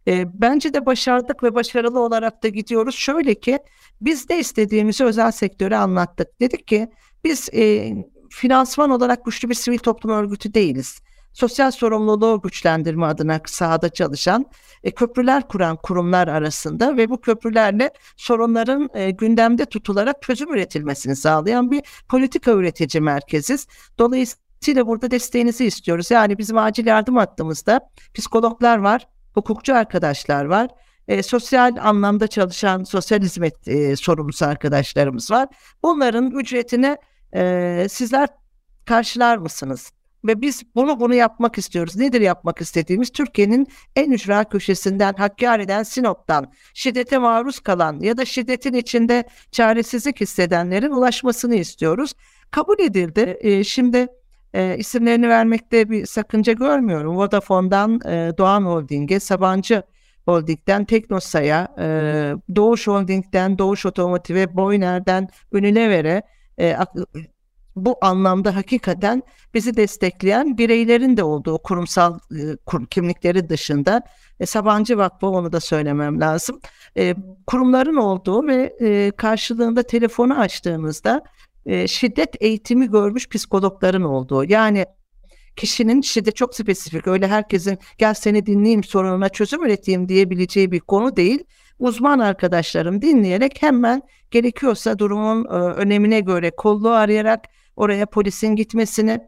[0.08, 2.96] E, bence de başardık ve başarılı olarak da gidiyoruz.
[2.96, 3.60] Şöyle ki
[4.02, 6.40] biz de istediğimizi özel sektöre anlattık.
[6.40, 6.88] Dedik ki
[7.24, 7.94] biz e,
[8.30, 11.00] finansman olarak güçlü bir sivil toplum örgütü değiliz
[11.34, 14.46] sosyal sorumluluğu güçlendirme adına sahada çalışan
[14.84, 21.72] e, köprüler kuran kurumlar arasında ve bu köprülerle sorunların e, gündemde tutularak çözüm üretilmesini sağlayan
[21.72, 23.68] bir politika üretici merkeziz.
[23.98, 26.12] Dolayısıyla burada desteğinizi istiyoruz.
[26.12, 27.80] Yani bizim acil yardım hattımızda
[28.14, 30.70] psikologlar var, hukukçu arkadaşlar var,
[31.08, 35.48] e, sosyal anlamda çalışan sosyal hizmet e, sorumlusu arkadaşlarımız var.
[35.84, 36.98] Bunların ücretini
[37.36, 38.30] e, sizler
[38.86, 39.92] karşılar mısınız?
[40.24, 41.96] Ve biz bunu bunu yapmak istiyoruz.
[41.96, 43.10] Nedir yapmak istediğimiz?
[43.10, 50.92] Türkiye'nin en ücra köşesinden, Hakkari'den, Sinop'tan şiddete maruz kalan ya da şiddetin içinde çaresizlik hissedenlerin
[50.92, 52.14] ulaşmasını istiyoruz.
[52.52, 53.38] Kabul edildi.
[53.40, 54.08] E, şimdi
[54.54, 57.18] e, isimlerini vermekte bir sakınca görmüyorum.
[57.18, 59.84] Vodafone'dan e, Doğan Holding'e, Sabancı
[60.26, 61.86] Holding'den Teknosa'ya, e,
[62.56, 66.22] Doğuş Holding'den Doğuş Otomotiv'e, Boyner'den Unilever'e,
[66.60, 66.78] e,
[67.86, 74.02] bu anlamda hakikaten bizi destekleyen bireylerin de olduğu kurumsal e, kur, kimlikleri dışında
[74.40, 76.60] e, Sabancı Vakfı onu da söylemem lazım.
[76.98, 77.16] E,
[77.48, 81.24] kurumların olduğu ve e, karşılığında telefonu açtığımızda
[81.66, 84.44] e, şiddet eğitimi görmüş psikologların olduğu.
[84.44, 84.86] Yani
[85.56, 91.16] kişinin şiddet çok spesifik öyle herkesin gel seni dinleyeyim sorununa çözüm üreteyim diyebileceği bir konu
[91.16, 91.44] değil.
[91.80, 97.46] Uzman arkadaşlarım dinleyerek hemen gerekiyorsa durumun e, önemine göre kolluğu arayarak
[97.80, 99.20] oraya polisin gitmesini.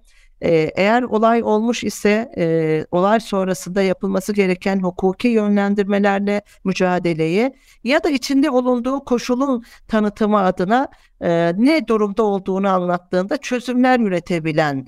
[0.41, 8.09] E, eğer olay olmuş ise e, olay sonrasında yapılması gereken hukuki yönlendirmelerle mücadeleyi ya da
[8.09, 10.87] içinde bulunduğu koşulun tanıtımı adına
[11.21, 14.87] e, ne durumda olduğunu anlattığında çözümler üretebilen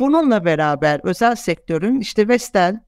[0.00, 2.80] bununla beraber özel sektörün işte Vestel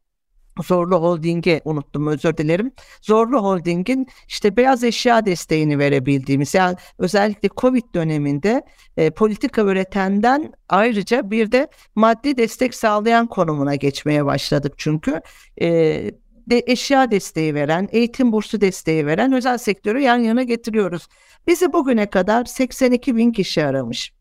[0.62, 2.72] Zorlu Holding'i unuttum özür dilerim.
[3.02, 8.62] Zorlu Holding'in işte beyaz eşya desteğini verebildiğimiz yani özellikle Covid döneminde
[8.96, 15.20] e, politika üretenden ayrıca bir de maddi destek sağlayan konumuna geçmeye başladık çünkü.
[15.60, 16.10] E,
[16.46, 21.08] de eşya desteği veren, eğitim bursu desteği veren özel sektörü yan yana getiriyoruz.
[21.46, 24.12] Bizi bugüne kadar 82 bin kişi aramış.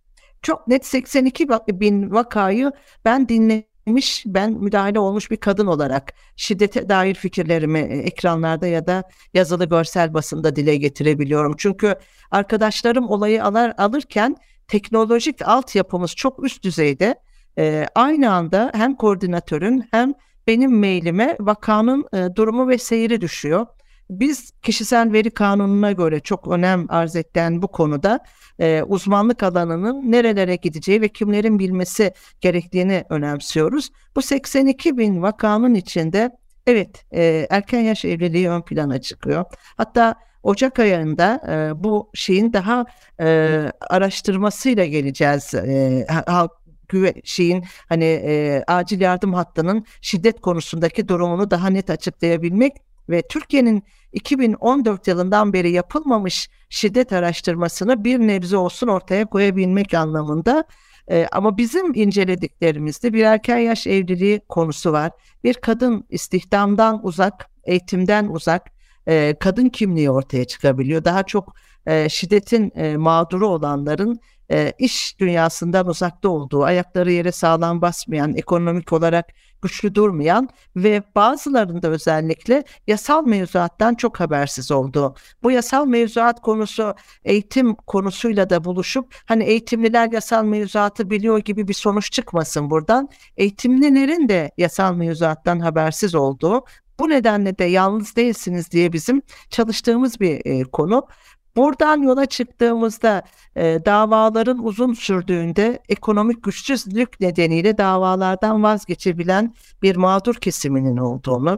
[0.41, 2.71] Çok net 82 bin vakayı
[3.05, 8.87] ben dinledim etmiş, ben müdahale olmuş bir kadın olarak şiddete dair fikirlerimi e, ekranlarda ya
[8.87, 11.55] da yazılı görsel basında dile getirebiliyorum.
[11.57, 11.95] Çünkü
[12.31, 14.35] arkadaşlarım olayı alır, alırken
[14.67, 17.15] teknolojik altyapımız çok üst düzeyde.
[17.57, 20.13] E, aynı anda hem koordinatörün hem
[20.47, 23.67] benim mailime vakanın e, durumu ve seyri düşüyor.
[24.09, 28.19] Biz kişisel veri kanununa göre çok önem arz edilen bu konuda
[28.59, 33.91] e, uzmanlık alanının nerelere gideceği ve kimlerin bilmesi gerektiğini önemsiyoruz.
[34.15, 36.31] Bu 82 bin vakanın içinde
[36.67, 39.45] evet e, erken yaş evliliği ön plana çıkıyor.
[39.77, 42.85] Hatta Ocak ayında e, bu şeyin daha
[43.19, 45.53] e, araştırmasıyla geleceğiz.
[45.53, 46.51] E, halk
[46.87, 52.73] güve şeyin hani e, acil yardım hattının şiddet konusundaki durumunu daha net açıklayabilmek
[53.09, 60.63] ve Türkiye'nin 2014 yılından beri yapılmamış şiddet araştırmasını bir nebze olsun ortaya koyabilmek anlamında
[61.11, 65.11] E, ama bizim incelediklerimizde bir erken yaş evliliği konusu var.
[65.43, 68.71] Bir kadın istihdamdan uzak, eğitimden uzak,
[69.07, 71.03] e, kadın kimliği ortaya çıkabiliyor.
[71.05, 74.19] Daha çok e, şiddetin e, mağduru olanların
[74.51, 79.25] e, iş dünyasından uzakta olduğu, ayakları yere sağlam basmayan, ekonomik olarak
[79.61, 85.15] güçlü durmayan ve bazılarında özellikle yasal mevzuattan çok habersiz olduğu.
[85.43, 91.73] Bu yasal mevzuat konusu eğitim konusuyla da buluşup hani eğitimliler yasal mevzuatı biliyor gibi bir
[91.73, 93.09] sonuç çıkmasın buradan.
[93.37, 96.63] Eğitimlilerin de yasal mevzuattan habersiz olduğu
[96.99, 101.07] bu nedenle de yalnız değilsiniz diye bizim çalıştığımız bir e, konu.
[101.55, 103.23] Buradan yola çıktığımızda
[103.55, 111.57] e, davaların uzun sürdüğünde ekonomik güçsüzlük nedeniyle davalardan vazgeçebilen bir mağdur kesiminin olduğunu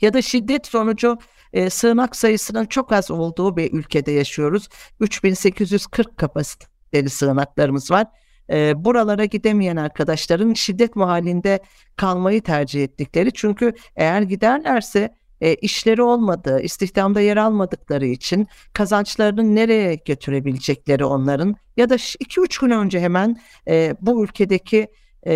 [0.00, 1.18] ya da şiddet sonucu
[1.52, 4.68] e, sığınak sayısının çok az olduğu bir ülkede yaşıyoruz.
[5.00, 8.06] 3840 kapasiteli sığınaklarımız var.
[8.50, 11.60] E, buralara gidemeyen arkadaşların şiddet mahallinde
[11.96, 19.94] kalmayı tercih ettikleri çünkü eğer giderlerse e, işleri olmadığı, istihdamda yer almadıkları için kazançlarını nereye
[19.94, 24.88] götürebilecekleri onların ya da 2-3 gün önce hemen e, bu ülkedeki
[25.26, 25.34] e,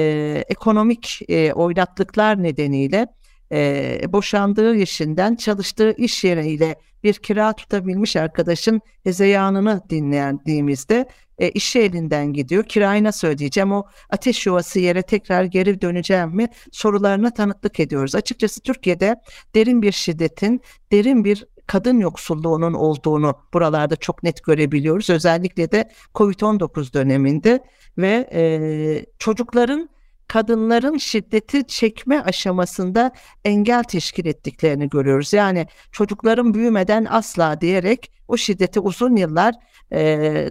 [0.48, 3.06] ekonomik e, oynaklıklar nedeniyle
[3.52, 12.32] e, boşandığı işinden çalıştığı iş yeriyle bir kira tutabilmiş arkadaşın hezeyanını dinlediğimizde e, işi elinden
[12.32, 12.64] gidiyor.
[12.64, 13.72] Kirayı nasıl ödeyeceğim?
[13.72, 16.48] O ateş yuvası yere tekrar geri döneceğim mi?
[16.72, 18.14] Sorularına tanıklık ediyoruz.
[18.14, 19.16] Açıkçası Türkiye'de
[19.54, 20.60] derin bir şiddetin,
[20.92, 25.10] derin bir kadın yoksulluğunun olduğunu buralarda çok net görebiliyoruz.
[25.10, 27.64] Özellikle de COVID-19 döneminde
[27.98, 29.88] ve e, çocukların
[30.28, 33.12] kadınların şiddeti çekme aşamasında
[33.44, 35.32] engel teşkil ettiklerini görüyoruz.
[35.32, 39.54] Yani çocukların büyümeden asla diyerek o şiddeti uzun yıllar
[39.92, 40.50] e,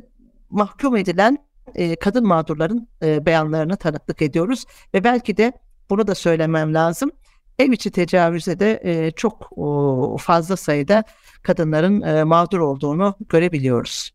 [0.49, 1.37] mahkum edilen
[1.75, 5.53] e, kadın mağdurların e, beyanlarına tanıklık ediyoruz ve belki de
[5.89, 7.11] bunu da söylemem lazım.
[7.59, 11.03] Ev içi tecavüze de e, çok o, fazla sayıda
[11.43, 14.11] kadınların e, mağdur olduğunu görebiliyoruz.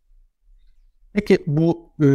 [1.12, 2.08] Peki bu e,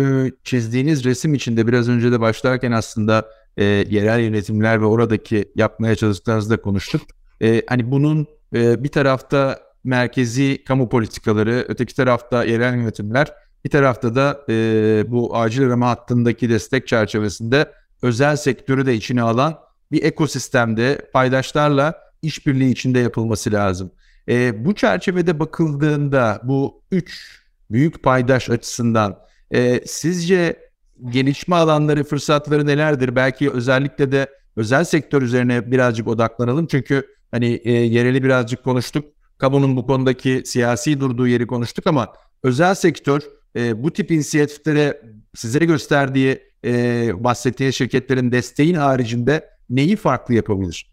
[0.43, 6.49] çizdiğiniz resim içinde biraz önce de başlarken aslında e, yerel yönetimler ve oradaki yapmaya çalıştıklarınızı
[6.49, 7.01] da konuştuk.
[7.41, 13.33] E, hani bunun e, bir tarafta merkezi kamu politikaları, öteki tarafta yerel yönetimler
[13.65, 19.59] bir tarafta da e, bu acil arama hattındaki destek çerçevesinde özel sektörü de içine alan
[19.91, 23.91] bir ekosistemde paydaşlarla işbirliği içinde yapılması lazım.
[24.29, 27.41] E, bu çerçevede bakıldığında bu üç
[27.75, 29.19] büyük paydaş açısından
[29.51, 30.69] e, sizce
[31.09, 33.15] gelişme alanları, fırsatları nelerdir?
[33.15, 36.67] Belki özellikle de özel sektör üzerine birazcık odaklanalım.
[36.67, 39.05] Çünkü hani e, yereli birazcık konuştuk.
[39.37, 43.21] Kamunun bu konudaki siyasi durduğu yeri konuştuk ama özel sektör
[43.55, 45.01] e, bu tip inisiyatiflere
[45.35, 50.91] size gösterdiği e, bahsettiği şirketlerin desteğin haricinde neyi farklı yapabilir?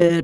[0.00, 0.22] E,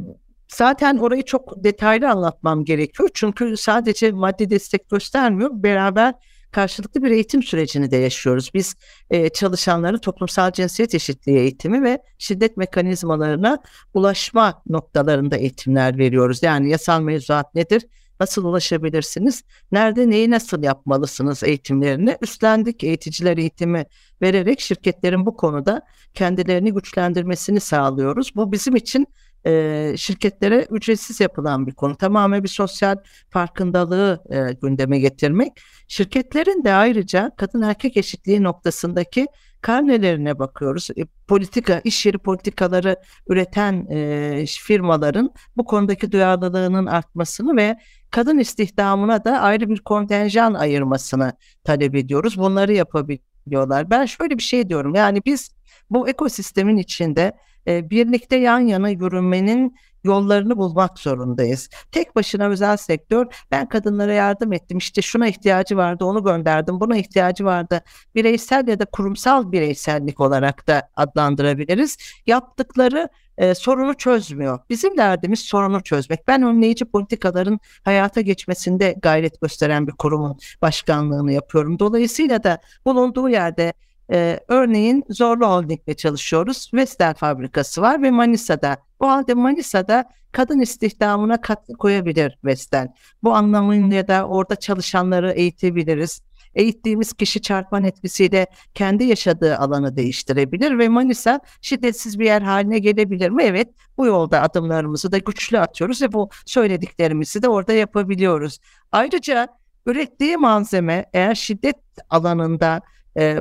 [0.55, 3.09] zaten orayı çok detaylı anlatmam gerekiyor.
[3.15, 5.51] Çünkü sadece maddi destek göstermiyor.
[5.53, 6.15] Beraber
[6.55, 8.51] karşılıklı bir eğitim sürecini de yaşıyoruz.
[8.55, 8.75] Biz
[9.11, 13.59] e, çalışanların toplumsal cinsiyet eşitliği eğitimi ve şiddet mekanizmalarına
[13.95, 16.43] ulaşma noktalarında eğitimler veriyoruz.
[16.43, 17.87] Yani yasal mevzuat nedir?
[18.21, 19.43] Nasıl ulaşabilirsiniz?
[19.73, 22.17] Nerede neyi nasıl yapmalısınız eğitimlerini?
[22.23, 23.87] Üstlendik eğiticiler eğitimi
[24.23, 25.83] vererek şirketlerin bu konuda
[26.15, 28.33] kendilerini güçlendirmesini sağlıyoruz.
[28.37, 29.07] Bu bizim için
[29.47, 31.97] e, şirketlere ücretsiz yapılan bir konu.
[31.97, 32.97] Tamamen bir sosyal
[33.31, 35.53] farkındalığı e, gündeme getirmek.
[35.89, 39.27] Şirketlerin de ayrıca kadın erkek eşitliği noktasındaki
[39.61, 40.91] karnelerine bakıyoruz.
[40.91, 42.97] E, politika, iş yeri politikaları
[43.29, 47.77] üreten e, firmaların bu konudaki duyarlılığının artmasını ve
[48.11, 51.33] kadın istihdamına da ayrı bir kontenjan ayırmasını
[51.65, 52.39] talep ediyoruz.
[52.39, 53.91] Bunları yapabiliyorlar.
[53.91, 54.95] Ben şöyle bir şey diyorum.
[54.95, 55.55] Yani biz
[55.91, 57.33] bu ekosistemin içinde
[57.67, 61.69] birlikte yan yana yürümenin yollarını bulmak zorundayız.
[61.93, 66.97] Tek başına özel sektör ben kadınlara yardım ettim işte şuna ihtiyacı vardı onu gönderdim buna
[66.97, 67.81] ihtiyacı vardı
[68.15, 71.97] bireysel ya da kurumsal bireysellik olarak da adlandırabiliriz.
[72.27, 74.59] Yaptıkları e, sorunu çözmüyor.
[74.71, 76.29] Bizim derdimiz sorunu çözmek.
[76.29, 81.79] Ben önleyici politikaların hayata geçmesinde gayret gösteren bir kurumun başkanlığını yapıyorum.
[81.79, 83.73] Dolayısıyla da bulunduğu yerde
[84.13, 86.71] ee, örneğin Zorlu Holding'le çalışıyoruz.
[86.75, 88.77] Vestel fabrikası var ve Manisa'da.
[89.01, 92.89] Bu halde Manisa'da kadın istihdamına katkı koyabilir Vestel.
[93.23, 96.23] Bu anlamıyla da orada çalışanları eğitebiliriz.
[96.55, 103.31] Eğittiğimiz kişi çarpman etkisiyle kendi yaşadığı alanı değiştirebilir ve Manisa şiddetsiz bir yer haline gelebilir
[103.31, 103.43] mi?
[103.43, 108.59] Evet bu yolda adımlarımızı da güçlü atıyoruz ve bu söylediklerimizi de orada yapabiliyoruz.
[108.93, 109.49] Ayrıca
[109.87, 111.77] ürettiği malzeme eğer şiddet
[112.11, 112.81] alanında
[113.19, 113.41] e,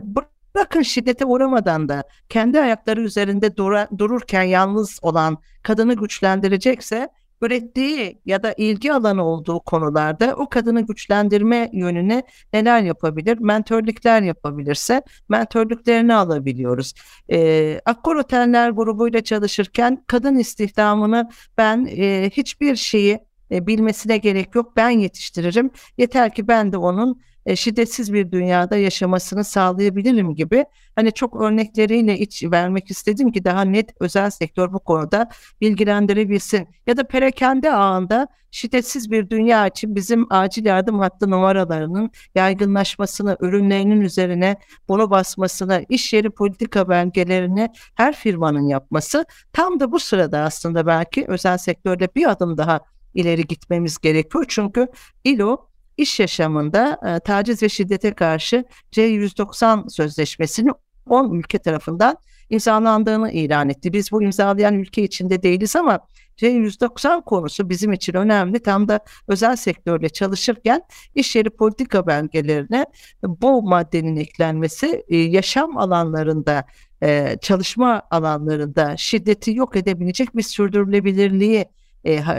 [0.56, 7.10] Bırakın şiddete uğramadan da kendi ayakları üzerinde dura, dururken yalnız olan kadını güçlendirecekse
[7.42, 13.38] ürettiği ya da ilgi alanı olduğu konularda o kadını güçlendirme yönüne neler yapabilir?
[13.38, 16.94] Mentörlükler yapabilirse mentörlüklerini alabiliyoruz.
[17.32, 23.20] Ee, Akkor Oteller grubuyla çalışırken kadın istihdamını ben e, hiçbir şeyi
[23.52, 24.76] e, bilmesine gerek yok.
[24.76, 25.72] Ben yetiştiririm.
[25.98, 32.18] Yeter ki ben de onun e, şiddetsiz bir dünyada yaşamasını sağlayabilirim gibi hani çok örnekleriyle
[32.18, 35.30] iç vermek istedim ki daha net özel sektör bu konuda
[35.62, 36.68] bilgilendirebilsin.
[36.88, 44.02] Ya da perakende ağında şiddetsiz bir dünya için bizim acil yardım hattı numaralarının yaygınlaşmasını, ürünlerinin
[44.02, 50.86] üzerine bunu basmasını, iş yeri politika belgelerini her firmanın yapması tam da bu sırada aslında
[50.88, 52.80] belki özel sektörde bir adım daha
[53.14, 54.46] ileri gitmemiz gerekiyor.
[54.48, 54.88] Çünkü
[55.24, 60.72] ILO iş yaşamında e, taciz ve şiddete karşı C190 sözleşmesini
[61.10, 62.18] 10 ülke tarafından
[62.50, 63.94] imzalandığını ilan etti.
[63.94, 66.00] Biz bu imzalayan ülke içinde değiliz ama
[66.38, 68.60] C190 konusu bizim için önemli.
[68.60, 70.82] Tam da özel sektörle çalışırken
[71.16, 72.86] iş yeri politika belgelerine
[73.24, 76.66] bu maddenin eklenmesi e, yaşam alanlarında
[77.04, 81.66] e, çalışma alanlarında şiddeti yok edebilecek bir sürdürülebilirliği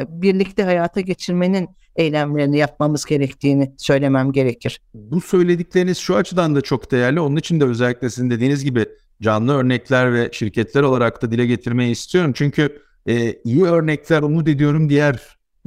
[0.09, 4.81] birlikte hayata geçirmenin eylemlerini yapmamız gerektiğini söylemem gerekir.
[4.95, 7.21] Bu söyledikleriniz şu açıdan da çok değerli.
[7.21, 8.87] Onun için de özellikle sizin dediğiniz gibi
[9.23, 12.33] canlı örnekler ve şirketler olarak da dile getirmeyi istiyorum.
[12.35, 15.15] Çünkü e, iyi örnekler umut ediyorum diğer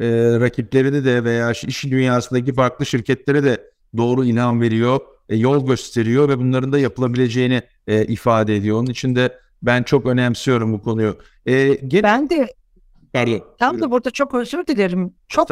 [0.01, 0.07] e,
[0.39, 6.39] rakiplerini de veya iş dünyasındaki farklı şirketlere de doğru ilham veriyor, e, yol gösteriyor ve
[6.39, 8.77] bunların da yapılabileceğini e, ifade ediyor.
[8.77, 11.17] Onun için de ben çok önemsiyorum bu konuyu.
[11.45, 12.03] E, gene...
[12.03, 12.53] Ben de
[13.17, 15.13] yani tam da burada çok özür dilerim.
[15.27, 15.49] Çok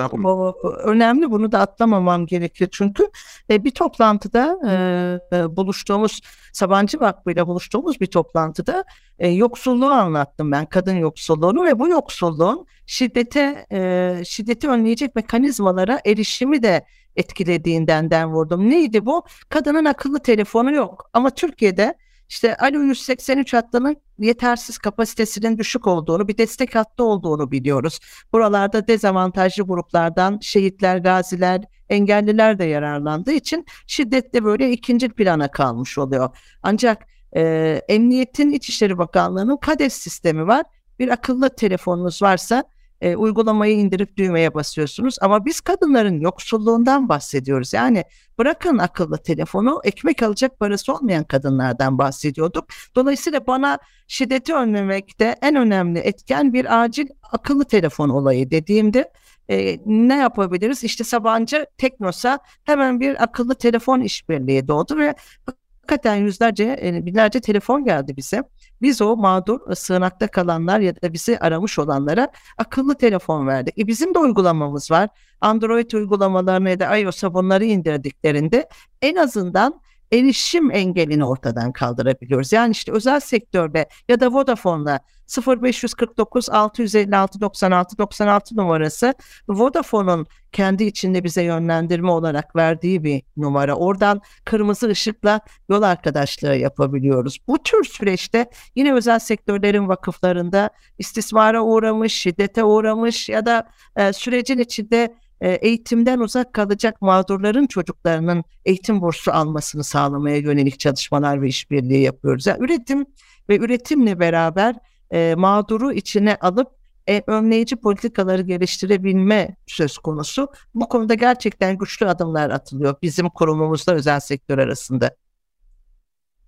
[0.84, 2.70] önemli bunu da atlamamam gerekir.
[2.72, 3.08] Çünkü
[3.50, 6.22] e, bir toplantıda e, e, buluştuğumuz
[6.54, 8.84] Sabancı Vakfı ile buluştuğumuz bir toplantıda
[9.20, 10.66] e, yoksulluğu anlattım ben.
[10.66, 18.70] Kadın yoksulluğunu ve bu yoksulluğun şiddete e, şiddeti önleyecek mekanizmalara erişimi de etkilediğinden den vurdum.
[18.70, 19.24] Neydi bu?
[19.50, 21.10] Kadının akıllı telefonu yok.
[21.14, 21.96] Ama Türkiye'de
[22.30, 28.00] işte Alo 183 hattının yetersiz kapasitesinin düşük olduğunu, bir destek hattı olduğunu biliyoruz.
[28.34, 36.38] Buralarda dezavantajlı gruplardan şehitler, gaziler, engelliler de yararlandığı için şiddetle böyle ikinci plana kalmış oluyor.
[36.64, 37.42] Ancak e,
[37.88, 40.66] Emniyetin İçişleri Bakanlığı'nın KADES sistemi var.
[41.00, 42.64] Bir akıllı telefonunuz varsa
[43.06, 45.16] e, uygulamayı indirip düğmeye basıyorsunuz.
[45.22, 47.74] Ama biz kadınların yoksulluğundan bahsediyoruz.
[47.74, 48.04] Yani
[48.38, 52.66] bırakın akıllı telefonu ekmek alacak parası olmayan kadınlardan bahsediyorduk.
[52.96, 59.12] Dolayısıyla bana şiddeti önlemekte en önemli etken bir acil akıllı telefon olayı dediğimde
[59.50, 60.84] e, ne yapabiliriz?
[60.84, 65.16] İşte Sabancı Teknosa hemen bir akıllı telefon işbirliği doğdu ve
[65.46, 68.44] hakikaten yüzlerce, binlerce telefon geldi bize.
[68.86, 73.80] Biz o mağdur e, sığınakta kalanlar ya da bizi aramış olanlara akıllı telefon verdik.
[73.80, 75.10] E bizim de uygulamamız var.
[75.42, 78.70] Android uygulamalarını ya da iOS'a bunları indirdiklerinde
[79.02, 82.54] en azından erişim engelini ortadan kaldırabiliyoruz.
[82.54, 89.14] Yani işte özel sektörde ya da Vodafone'da 0549 656 96 96 numarası
[89.50, 93.76] Vodafone'un kendi içinde bize yönlendirme olarak verdiği bir numara.
[93.76, 97.38] Oradan kırmızı ışıkla yol arkadaşlığı yapabiliyoruz.
[97.48, 104.60] Bu tür süreçte yine özel sektörlerin vakıflarında istismara uğramış, şiddete uğramış ya da e, sürecin
[104.60, 112.02] içinde e, eğitimden uzak kalacak mağdurların çocuklarının eğitim bursu almasını sağlamaya yönelik çalışmalar ve işbirliği
[112.02, 112.48] yapıyoruz.
[112.48, 113.06] Yani üretim
[113.50, 114.76] ve üretimle beraber
[115.12, 116.68] e, mağduru içine alıp
[117.10, 120.48] e, önleyici politikaları geliştirebilme söz konusu.
[120.76, 125.16] Bu konuda gerçekten güçlü adımlar atılıyor bizim kurumumuzda özel sektör arasında.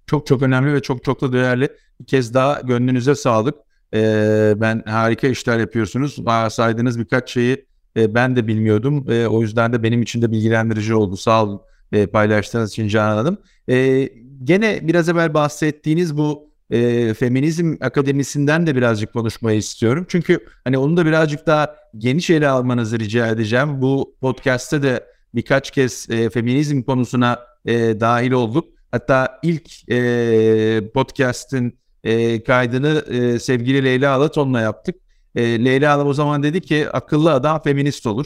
[0.08, 1.70] Çok çok önemli ve çok çok da değerli.
[2.02, 3.56] Bir kez daha gönlünüze sağlık.
[3.94, 6.16] Ee, ben harika işler yapıyorsunuz.
[6.50, 7.66] Saydığınız birkaç şeyi
[7.98, 9.12] e, ben de bilmiyordum.
[9.12, 11.18] E, o yüzden de benim için de bilgilendirici oldu.
[11.18, 13.38] Sağ olun e, paylaştığınız için Canan Hanım.
[13.70, 14.10] E,
[14.44, 20.06] gene biraz evvel bahsettiğiniz bu e, feminizm akademisinden de birazcık konuşmayı istiyorum.
[20.10, 23.82] Çünkü hani onu da birazcık daha geniş ele almanızı rica edeceğim.
[23.82, 28.66] Bu podcast'te de birkaç kez e, feminizm konusuna e, dahil olduk.
[28.92, 34.96] Hatta ilk e, podcast'in e, kaydını e, sevgili Leyla Alaton'la yaptık.
[35.36, 38.26] E, Leyla Hanım o zaman dedi ki akıllı adam feminist olur.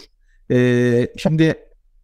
[0.51, 1.55] E, şimdi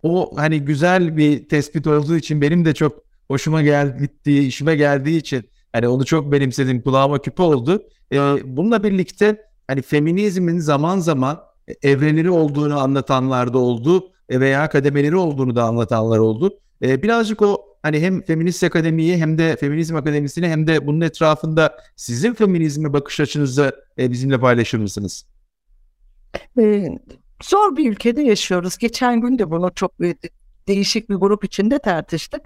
[0.03, 5.49] o hani güzel bir tespit olduğu için benim de çok hoşuma geldiği, işime geldiği için
[5.77, 7.83] hani onu çok benimsedim, kulağıma küpe oldu.
[8.11, 8.17] E,
[8.57, 11.39] bununla birlikte hani feminizmin zaman zaman
[11.81, 16.59] evrenleri olduğunu anlatanlar da oldu e, veya kademeleri olduğunu da anlatanlar oldu.
[16.81, 21.77] E, birazcık o hani hem Feminist Akademi'yi hem de Feminizm Akademisi'ni hem de bunun etrafında
[21.95, 25.25] sizin feminizme bakış açınızı e, bizimle paylaşır mısınız?
[26.59, 26.87] Ee,
[27.43, 28.77] zor bir ülkede yaşıyoruz.
[28.77, 29.91] Geçen gün de bunu çok
[30.67, 32.41] değişik bir grup içinde tartıştık.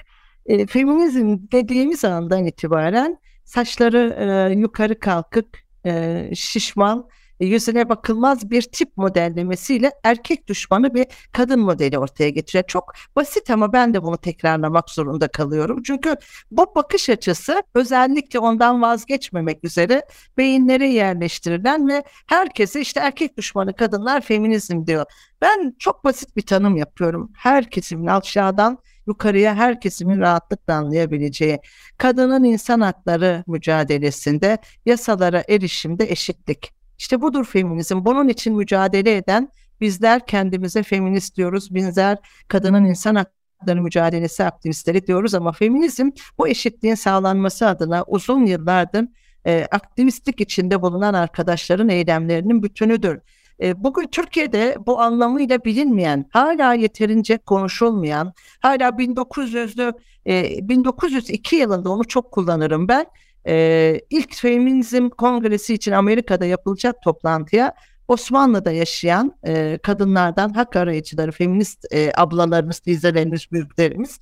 [0.45, 7.09] E, feminizm dediğimiz andan itibaren saçları e, yukarı kalkık, e, şişman,
[7.45, 12.63] yüzüne bakılmaz bir tip modellemesiyle erkek düşmanı bir kadın modeli ortaya getiriyor.
[12.67, 15.83] Çok basit ama ben de bunu tekrarlamak zorunda kalıyorum.
[15.83, 16.15] Çünkü
[16.51, 20.05] bu bakış açısı özellikle ondan vazgeçmemek üzere
[20.37, 25.05] beyinlere yerleştirilen ve herkese işte erkek düşmanı kadınlar feminizm diyor.
[25.41, 27.31] Ben çok basit bir tanım yapıyorum.
[27.35, 28.77] Her kesimin aşağıdan
[29.07, 31.59] yukarıya her kesimin rahatlıkla anlayabileceği
[31.97, 38.05] kadının insan hakları mücadelesinde yasalara erişimde eşitlik işte budur feminizm.
[38.05, 39.49] Bunun için mücadele eden
[39.81, 41.73] bizler kendimize feminist diyoruz.
[41.75, 49.05] Bizler kadının insan hakları mücadelesi aktivistleri diyoruz ama feminizm bu eşitliğin sağlanması adına uzun yıllardır
[49.45, 53.19] e, aktivistlik içinde bulunan arkadaşların eylemlerinin bütünüdür.
[53.61, 59.93] E, bugün Türkiye'de bu anlamıyla bilinmeyen, hala yeterince konuşulmayan, hala 1900'lü
[60.27, 63.05] e, 1902 yılında onu çok kullanırım ben
[63.47, 67.73] e, ilk feminizm kongresi için Amerika'da yapılacak toplantıya
[68.07, 74.19] Osmanlı'da yaşayan e, kadınlardan hak arayıcıları, feminist e, ablalarımız, teyzelerimiz, büyüklerimiz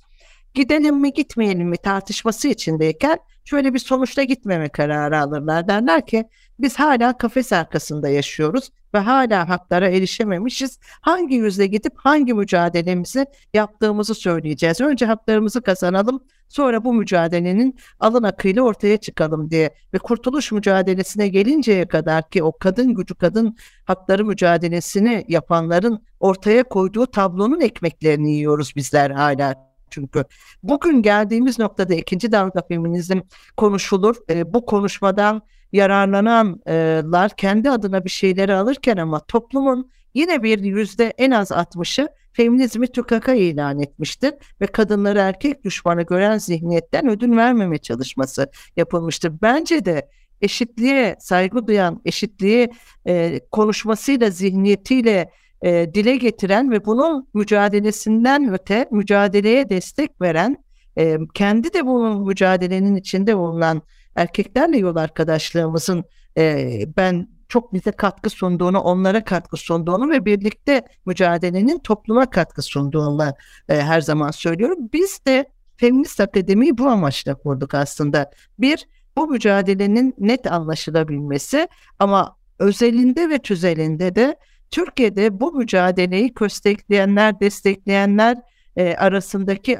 [0.54, 5.68] gidelim mi gitmeyelim mi tartışması içindeyken şöyle bir sonuçta gitmeme kararı alırlar.
[5.68, 6.24] Derler ki
[6.62, 10.78] biz hala kafes arkasında yaşıyoruz ve hala haklara erişememişiz.
[11.00, 14.80] Hangi yüzle gidip hangi mücadelemizi yaptığımızı söyleyeceğiz.
[14.80, 21.88] Önce haklarımızı kazanalım sonra bu mücadelenin alın akıyla ortaya çıkalım diye ve kurtuluş mücadelesine gelinceye
[21.88, 29.10] kadar ki o kadın gücü kadın hakları mücadelesini yapanların ortaya koyduğu tablonun ekmeklerini yiyoruz bizler
[29.10, 30.24] hala çünkü.
[30.62, 33.20] Bugün geldiğimiz noktada ikinci dalga feminizm
[33.56, 34.16] konuşulur.
[34.30, 35.42] E, bu konuşmadan
[35.72, 42.86] yararlananlar kendi adına bir şeyleri alırken ama toplumun yine bir yüzde en az 60'ı feminizmi
[42.86, 49.32] tükaka ilan etmiştir ve kadınları erkek düşmanı gören zihniyetten ödün vermeme çalışması yapılmıştır.
[49.42, 50.08] Bence de
[50.40, 52.68] eşitliğe saygı duyan, eşitliği
[53.06, 55.30] e, konuşmasıyla, zihniyetiyle
[55.62, 60.64] e, dile getiren ve bunun mücadelesinden öte mücadeleye destek veren,
[60.98, 63.82] e, kendi de bunun mücadelenin içinde bulunan
[64.20, 66.04] erkeklerle yol arkadaşlığımızın
[66.38, 73.34] e, ben çok bize katkı sunduğunu, onlara katkı sunduğunu ve birlikte mücadelenin topluma katkı sunduğunu
[73.68, 74.78] e, her zaman söylüyorum.
[74.92, 75.46] Biz de
[75.76, 78.30] Feminist Akademi'yi bu amaçla kurduk aslında.
[78.58, 81.68] Bir, bu mücadelenin net anlaşılabilmesi
[81.98, 84.36] ama özelinde ve tüzelinde de
[84.70, 88.36] Türkiye'de bu mücadeleyi köstekleyenler, destekleyenler
[88.76, 89.78] e, arasındaki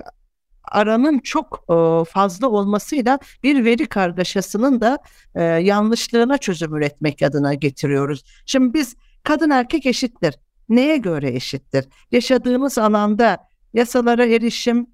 [0.71, 4.99] aranın çok e, fazla olmasıyla bir veri kargaşasının da
[5.35, 8.25] e, yanlışlığına çözüm üretmek adına getiriyoruz.
[8.47, 10.35] Şimdi biz kadın erkek eşittir.
[10.69, 11.85] Neye göre eşittir?
[12.13, 13.39] Yaşadığımız alanda
[13.75, 14.87] yasalara erişim,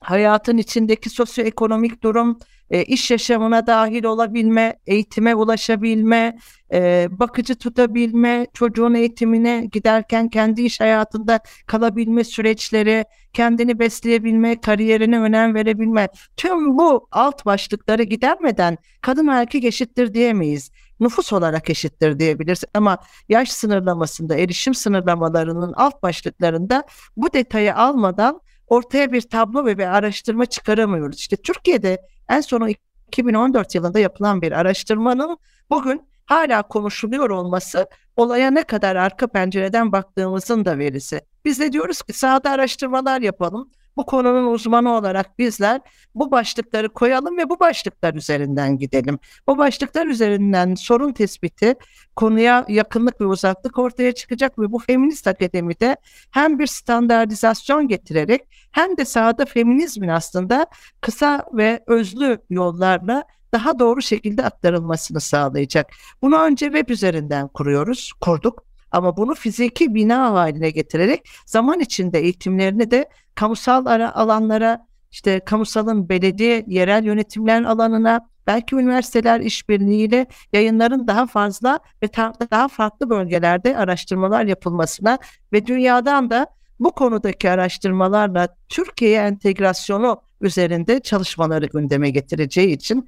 [0.00, 2.38] hayatın içindeki sosyoekonomik durum,
[2.70, 6.38] e, iş yaşamına dahil olabilme, eğitime ulaşabilme,
[6.72, 15.54] e, bakıcı tutabilme, çocuğun eğitimine giderken kendi iş hayatında kalabilme süreçleri, kendini besleyebilme, kariyerine önem
[15.54, 16.08] verebilme.
[16.36, 20.70] Tüm bu alt başlıkları gidermeden kadın erkek eşittir diyemeyiz.
[21.00, 22.98] Nüfus olarak eşittir diyebiliriz ama
[23.28, 26.84] yaş sınırlamasında, erişim sınırlamalarının alt başlıklarında
[27.16, 31.18] bu detayı almadan ortaya bir tablo ve bir araştırma çıkaramıyoruz.
[31.18, 31.98] İşte Türkiye'de
[32.30, 32.72] en son
[33.08, 35.38] 2014 yılında yapılan bir araştırmanın
[35.70, 41.20] bugün hala konuşuluyor olması olaya ne kadar arka pencereden baktığımızın da verisi.
[41.44, 43.70] Biz de diyoruz ki sahada araştırmalar yapalım.
[43.96, 45.80] Bu konunun uzmanı olarak bizler
[46.14, 49.18] bu başlıkları koyalım ve bu başlıklar üzerinden gidelim.
[49.46, 51.74] Bu başlıklar üzerinden sorun tespiti,
[52.16, 55.96] konuya yakınlık ve uzaklık ortaya çıkacak ve bu feminist akademide
[56.30, 60.66] hem bir standartizasyon getirerek hem de sahada feminizmin aslında
[61.00, 65.92] kısa ve özlü yollarla daha doğru şekilde aktarılmasını sağlayacak.
[66.22, 68.69] Bunu önce web üzerinden kuruyoruz, kurduk.
[68.90, 76.08] Ama bunu fiziki bina haline getirerek zaman içinde eğitimlerini de kamusal ara alanlara, işte kamusalın
[76.08, 82.08] belediye, yerel yönetimlerin alanına, belki üniversiteler işbirliğiyle yayınların daha fazla ve
[82.50, 85.18] daha farklı bölgelerde araştırmalar yapılmasına
[85.52, 86.46] ve dünyadan da
[86.80, 93.06] bu konudaki araştırmalarla Türkiye entegrasyonu üzerinde çalışmaları gündeme getireceği için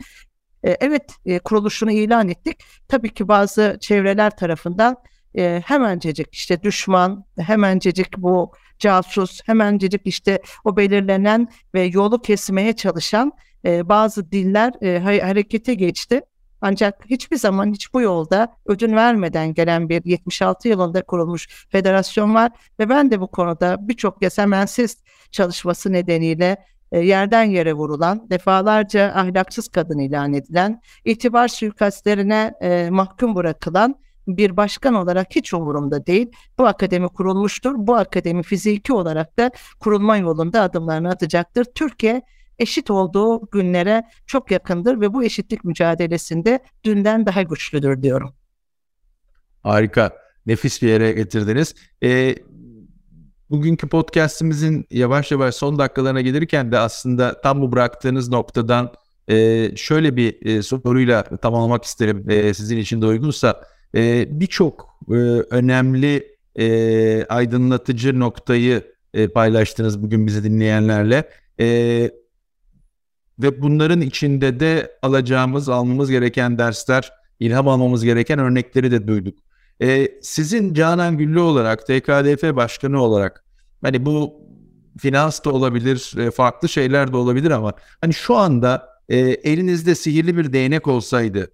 [0.64, 2.58] e, evet e, kuruluşunu ilan ettik.
[2.88, 4.96] Tabii ki bazı çevreler tarafından
[5.38, 13.32] e, hemencecik işte düşman, hemencecik bu casus, hemencecik işte o belirlenen ve yolu kesmeye çalışan
[13.64, 16.20] e, bazı diller e, harekete geçti.
[16.60, 22.52] Ancak hiçbir zaman hiç bu yolda ödün vermeden gelen bir 76 yılında kurulmuş federasyon var
[22.78, 24.96] ve ben de bu konuda birçok yasemensiz
[25.30, 26.56] çalışması nedeniyle
[26.92, 33.96] yerden yere vurulan, defalarca ahlaksız kadın ilan edilen, itibar suikastlerine e, mahkum bırakılan
[34.26, 36.30] bir başkan olarak hiç umurumda değil.
[36.58, 37.74] Bu akademi kurulmuştur.
[37.76, 39.50] Bu akademi fiziki olarak da
[39.80, 41.64] kurulma yolunda adımlarını atacaktır.
[41.64, 42.22] Türkiye
[42.58, 48.34] eşit olduğu günlere çok yakındır ve bu eşitlik mücadelesinde dünden daha güçlüdür diyorum.
[49.62, 50.22] Harika.
[50.46, 51.74] Nefis bir yere getirdiniz.
[52.02, 52.34] Ee,
[53.50, 58.92] bugünkü podcastimizin yavaş yavaş son dakikalarına gelirken de aslında tam bu bıraktığınız noktadan
[59.28, 63.64] e, şöyle bir e, soruyla tamamlamak isterim e, sizin için de uygunsa.
[63.94, 65.14] E, Birçok e,
[65.50, 71.28] önemli e, aydınlatıcı noktayı e, paylaştınız bugün bizi dinleyenlerle.
[71.60, 71.66] E,
[73.38, 79.38] ve bunların içinde de alacağımız, almamız gereken dersler, ilham almamız gereken örnekleri de duyduk.
[79.82, 83.44] E, sizin Canan Güllü olarak, TKDF Başkanı olarak,
[83.82, 84.34] hani bu
[84.98, 90.36] finans da olabilir, e, farklı şeyler de olabilir ama hani şu anda e, elinizde sihirli
[90.36, 91.50] bir değnek olsaydı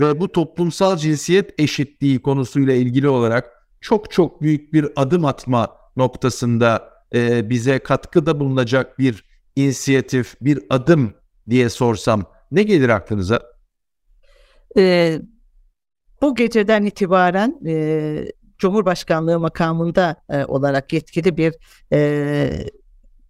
[0.00, 6.90] ve bu toplumsal cinsiyet eşitliği konusuyla ilgili olarak çok çok büyük bir adım atma noktasında
[7.14, 9.24] e, bize katkıda bulunacak bir
[9.56, 11.14] inisiyatif, bir adım
[11.50, 13.42] diye sorsam ne gelir aklınıza?
[14.76, 15.20] Ee,
[16.22, 21.54] bu geceden itibaren e, Cumhurbaşkanlığı makamında e, olarak yetkili bir
[21.92, 22.50] e,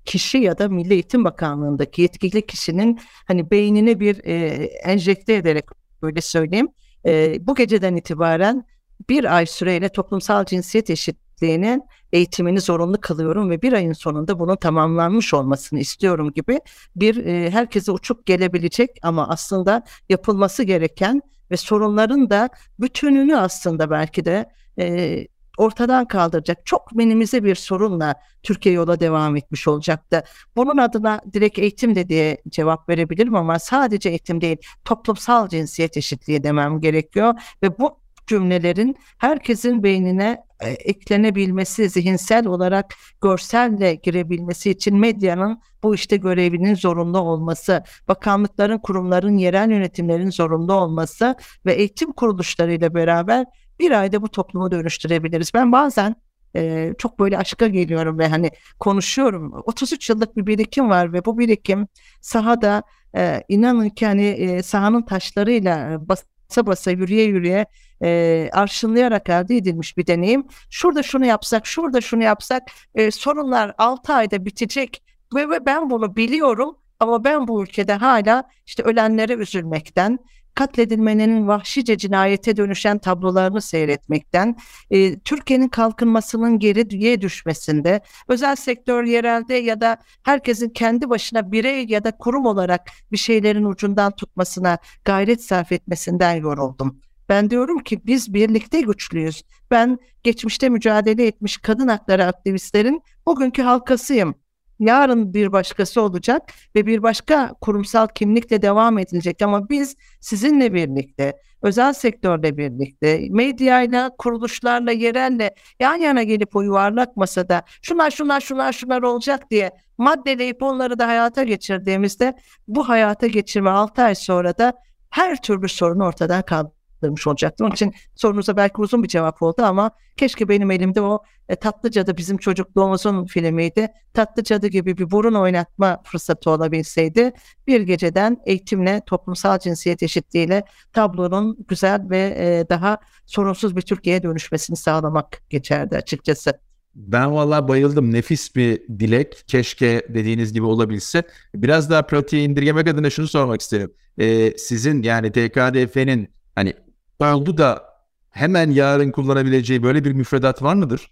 [0.05, 6.21] kişi ya da Milli Eğitim Bakanlığı'ndaki yetkili kişinin hani beynine bir e, enjekte ederek böyle
[6.21, 6.69] söyleyeyim.
[7.07, 8.65] E, bu geceden itibaren
[9.09, 11.83] bir ay süreyle toplumsal cinsiyet eşitliğinin
[12.13, 16.61] eğitimini zorunlu kılıyorum ve bir ayın sonunda bunun tamamlanmış olmasını istiyorum gibi
[16.97, 22.49] bir e, herkese uçup gelebilecek ama aslında yapılması gereken ve sorunların da
[22.81, 25.27] bütününü aslında belki de e,
[25.61, 30.25] ortadan kaldıracak çok minimize bir sorunla Türkiye yola devam etmiş olacaktı.
[30.57, 36.43] Bunun adına direkt eğitim de diye cevap verebilirim ama sadece eğitim değil toplumsal cinsiyet eşitliği
[36.43, 45.61] demem gerekiyor ve bu cümlelerin herkesin beynine e, eklenebilmesi, zihinsel olarak görselle girebilmesi için medyanın
[45.83, 51.37] bu işte görevinin zorunlu olması, bakanlıkların, kurumların, yerel yönetimlerin zorunlu olması
[51.67, 53.47] ve eğitim kuruluşlarıyla beraber
[53.79, 55.55] bir ayda bu toplumu dönüştürebiliriz.
[55.55, 56.17] Ben bazen
[56.57, 59.53] e, çok böyle aşka geliyorum ve hani konuşuyorum.
[59.65, 61.89] 33 yıllık bir birikim var ve bu birikim
[62.21, 62.83] sahada
[63.17, 66.25] e, inanın ki hani e, sahanın taşlarıyla basa
[66.57, 67.67] basa yürüye yürüye
[68.03, 70.47] e, arşınlayarak elde edilmiş bir deneyim.
[70.71, 72.63] Şurada şunu yapsak, şurada şunu yapsak
[72.95, 75.03] e, sorunlar 6 ayda bitecek
[75.35, 80.19] ve, ve ben bunu biliyorum ama ben bu ülkede hala işte ölenlere üzülmekten,
[80.55, 84.57] katledilmenin vahşice cinayete dönüşen tablolarını seyretmekten,
[84.91, 92.05] e, Türkiye'nin kalkınmasının geriye düşmesinde, özel sektör yerelde ya da herkesin kendi başına birey ya
[92.05, 97.01] da kurum olarak bir şeylerin ucundan tutmasına gayret sarf etmesinden yoruldum.
[97.29, 99.43] Ben diyorum ki biz birlikte güçlüyüz.
[99.71, 104.35] Ben geçmişte mücadele etmiş kadın hakları aktivistlerin bugünkü halkasıyım.
[104.81, 109.43] Yarın bir başkası olacak ve bir başka kurumsal kimlikle devam edilecek.
[109.43, 117.17] Ama biz sizinle birlikte, özel sektörle birlikte, medyayla, kuruluşlarla, yerelle yan yana gelip o yuvarlak
[117.17, 122.37] masada şunlar şunlar şunlar şunlar olacak diye maddeleyip onları da hayata geçirdiğimizde
[122.69, 124.73] bu hayata geçirme 6 ay sonra da
[125.11, 127.67] her türlü sorun ortadan kaldı cevaplarmış olacaktım.
[127.67, 131.91] Onun için sorunuza belki uzun bir cevap oldu ama keşke benim elimde o e, Tatlı
[131.91, 133.89] Cadı bizim çocukluğumuzun filmiydi.
[134.15, 137.33] Tatlı Cadı gibi bir burun oynatma fırsatı olabilseydi
[137.67, 144.77] bir geceden eğitimle, toplumsal cinsiyet eşitliğiyle tablonun güzel ve e, daha sorunsuz bir Türkiye'ye dönüşmesini
[144.77, 146.53] sağlamak geçerdi açıkçası.
[146.95, 148.13] Ben valla bayıldım.
[148.13, 149.45] Nefis bir dilek.
[149.47, 151.23] Keşke dediğiniz gibi olabilse.
[151.55, 153.93] Biraz daha pratiğe indirgemek adına şunu sormak isterim.
[154.19, 156.75] Ee, sizin yani TKDF'nin hani
[157.21, 157.85] oldu da
[158.31, 161.11] hemen yarın kullanabileceği böyle bir müfredat var mıdır?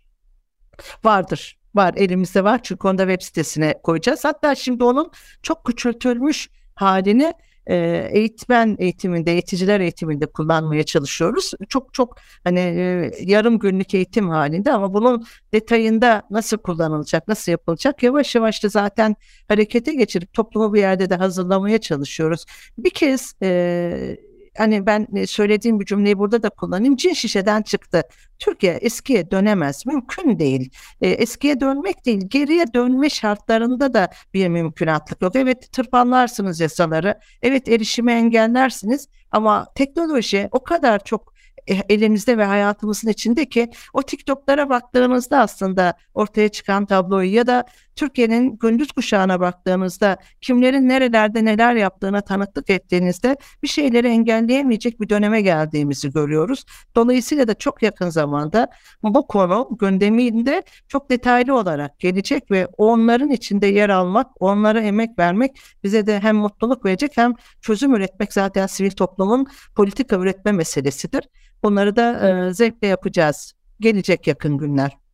[1.04, 1.58] Vardır.
[1.74, 4.24] Var elimizde var çünkü onu da web sitesine koyacağız.
[4.24, 5.10] Hatta şimdi onun
[5.42, 7.34] çok küçültülmüş halini
[7.66, 11.52] e, eğitmen eğitiminde, eğiticiler eğitiminde kullanmaya çalışıyoruz.
[11.68, 18.02] Çok çok hani e, yarım günlük eğitim halinde ama bunun detayında nasıl kullanılacak, nasıl yapılacak
[18.02, 19.16] yavaş yavaş da zaten
[19.48, 22.44] harekete geçirip toplumu bir yerde de hazırlamaya çalışıyoruz.
[22.78, 24.18] Bir kez e,
[24.58, 26.96] hani ben e, söylediğim bir cümleyi burada da kullanayım.
[26.96, 28.02] Cin şişeden çıktı.
[28.38, 29.86] Türkiye eskiye dönemez.
[29.86, 30.70] Mümkün değil.
[31.00, 35.36] E, eskiye dönmek değil, geriye dönme şartlarında da bir mümkünatlık yok.
[35.36, 37.18] Evet tırpanlarsınız yasaları.
[37.42, 39.08] Evet erişimi engellersiniz.
[39.30, 41.34] Ama teknoloji o kadar çok
[41.68, 47.64] e, elimizde ve hayatımızın içindeki o TikTok'lara baktığınızda aslında ortaya çıkan tabloyu ya da
[47.98, 55.40] Türkiye'nin gündüz kuşağına baktığınızda kimlerin nerelerde neler yaptığına tanıklık ettiğinizde bir şeyleri engelleyemeyecek bir döneme
[55.40, 56.64] geldiğimizi görüyoruz.
[56.94, 58.68] Dolayısıyla da çok yakın zamanda
[59.02, 65.60] bu konu gündeminde çok detaylı olarak gelecek ve onların içinde yer almak, onlara emek vermek
[65.84, 71.28] bize de hem mutluluk verecek hem çözüm üretmek zaten sivil toplumun politika üretme meselesidir.
[71.62, 73.52] Bunları da e, zevkle yapacağız.
[73.80, 75.07] Gelecek yakın günler.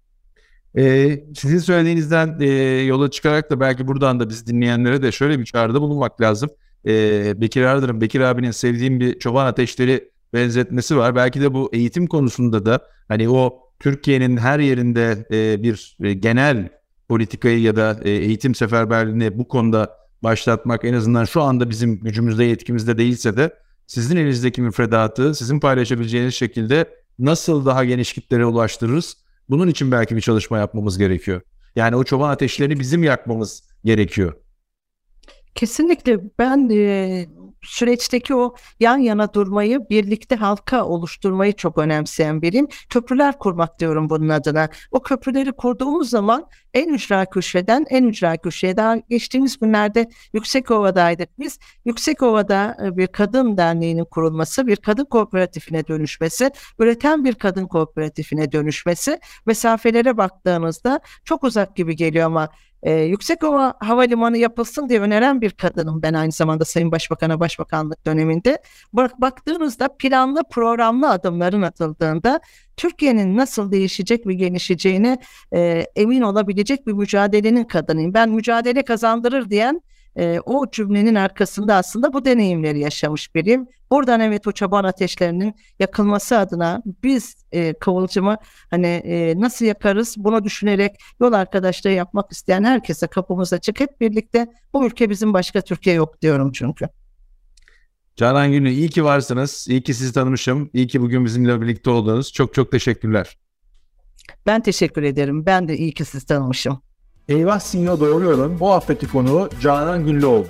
[0.78, 2.46] Ee, sizin söylediğinizden e,
[2.82, 6.50] yola çıkarak da belki buradan da biz dinleyenlere de şöyle bir çağrıda bulunmak lazım.
[6.86, 11.16] Ee, Bekir Ardır'ın, Bekir abinin sevdiğim bir çoban ateşleri benzetmesi var.
[11.16, 16.68] Belki de bu eğitim konusunda da hani o Türkiye'nin her yerinde e, bir e, genel
[17.08, 19.90] politikayı ya da e, eğitim seferberliğini bu konuda
[20.22, 23.54] başlatmak en azından şu anda bizim gücümüzde yetkimizde değilse de
[23.86, 29.23] sizin elinizdeki müfredatı sizin paylaşabileceğiniz şekilde nasıl daha geniş kitlere ulaştırırız?
[29.48, 31.40] Bunun için belki bir çalışma yapmamız gerekiyor.
[31.76, 34.34] Yani o çoban ateşlerini bizim yakmamız gerekiyor.
[35.54, 37.26] Kesinlikle ben e,
[37.64, 42.68] süreçteki o yan yana durmayı, birlikte halka oluşturmayı çok önemseyen biriyim.
[42.88, 44.68] Köprüler kurmak diyorum bunun adına.
[44.90, 51.58] O köprüleri kurduğumuz zaman en ücra köşeden en ücra köşeye daha geçtiğimiz günlerde Yüksekova'daydık biz.
[51.84, 59.18] Yüksekova'da e, bir kadın derneğinin kurulması, bir kadın kooperatifine dönüşmesi, üreten bir kadın kooperatifine dönüşmesi
[59.46, 62.48] mesafelere baktığınızda çok uzak gibi geliyor ama
[62.84, 68.58] e, Yüksekova Havalimanı yapılsın diye öneren bir kadınım ben aynı zamanda Sayın Başbakan'a Başbakanlık döneminde.
[68.92, 72.40] Bak, baktığınızda planlı programlı adımların atıldığında
[72.76, 75.18] Türkiye'nin nasıl değişecek ve gelişeceğine
[75.54, 78.14] e, emin olabilecek bir mücadelenin kadınıyım.
[78.14, 79.80] Ben mücadele kazandırır diyen
[80.16, 83.66] e, o cümlenin arkasında aslında bu deneyimleri yaşamış biriyim.
[83.90, 88.36] Buradan evet o çaban ateşlerinin yakılması adına biz e, kıvılcımı
[88.70, 93.80] hani e, nasıl yakarız bunu düşünerek yol arkadaşlığı yapmak isteyen herkese kapımız açık.
[93.80, 96.88] Hep birlikte bu ülke bizim başka Türkiye yok diyorum çünkü.
[98.16, 99.66] Canan Günü iyi ki varsınız.
[99.68, 100.70] İyi ki sizi tanımışım.
[100.72, 102.32] İyi ki bugün bizimle birlikte oldunuz.
[102.32, 103.38] Çok çok teşekkürler.
[104.46, 105.46] Ben teşekkür ederim.
[105.46, 106.80] Ben de iyi ki sizi tanımışım.
[107.28, 110.48] Eyvah Sinyo Doğru bu haftaki konu Canan Günlü oldu.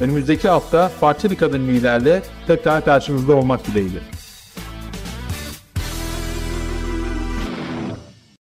[0.00, 3.98] Önümüzdeki hafta farklı bir kadın liderle tekrar karşınızda olmak dileğiyle.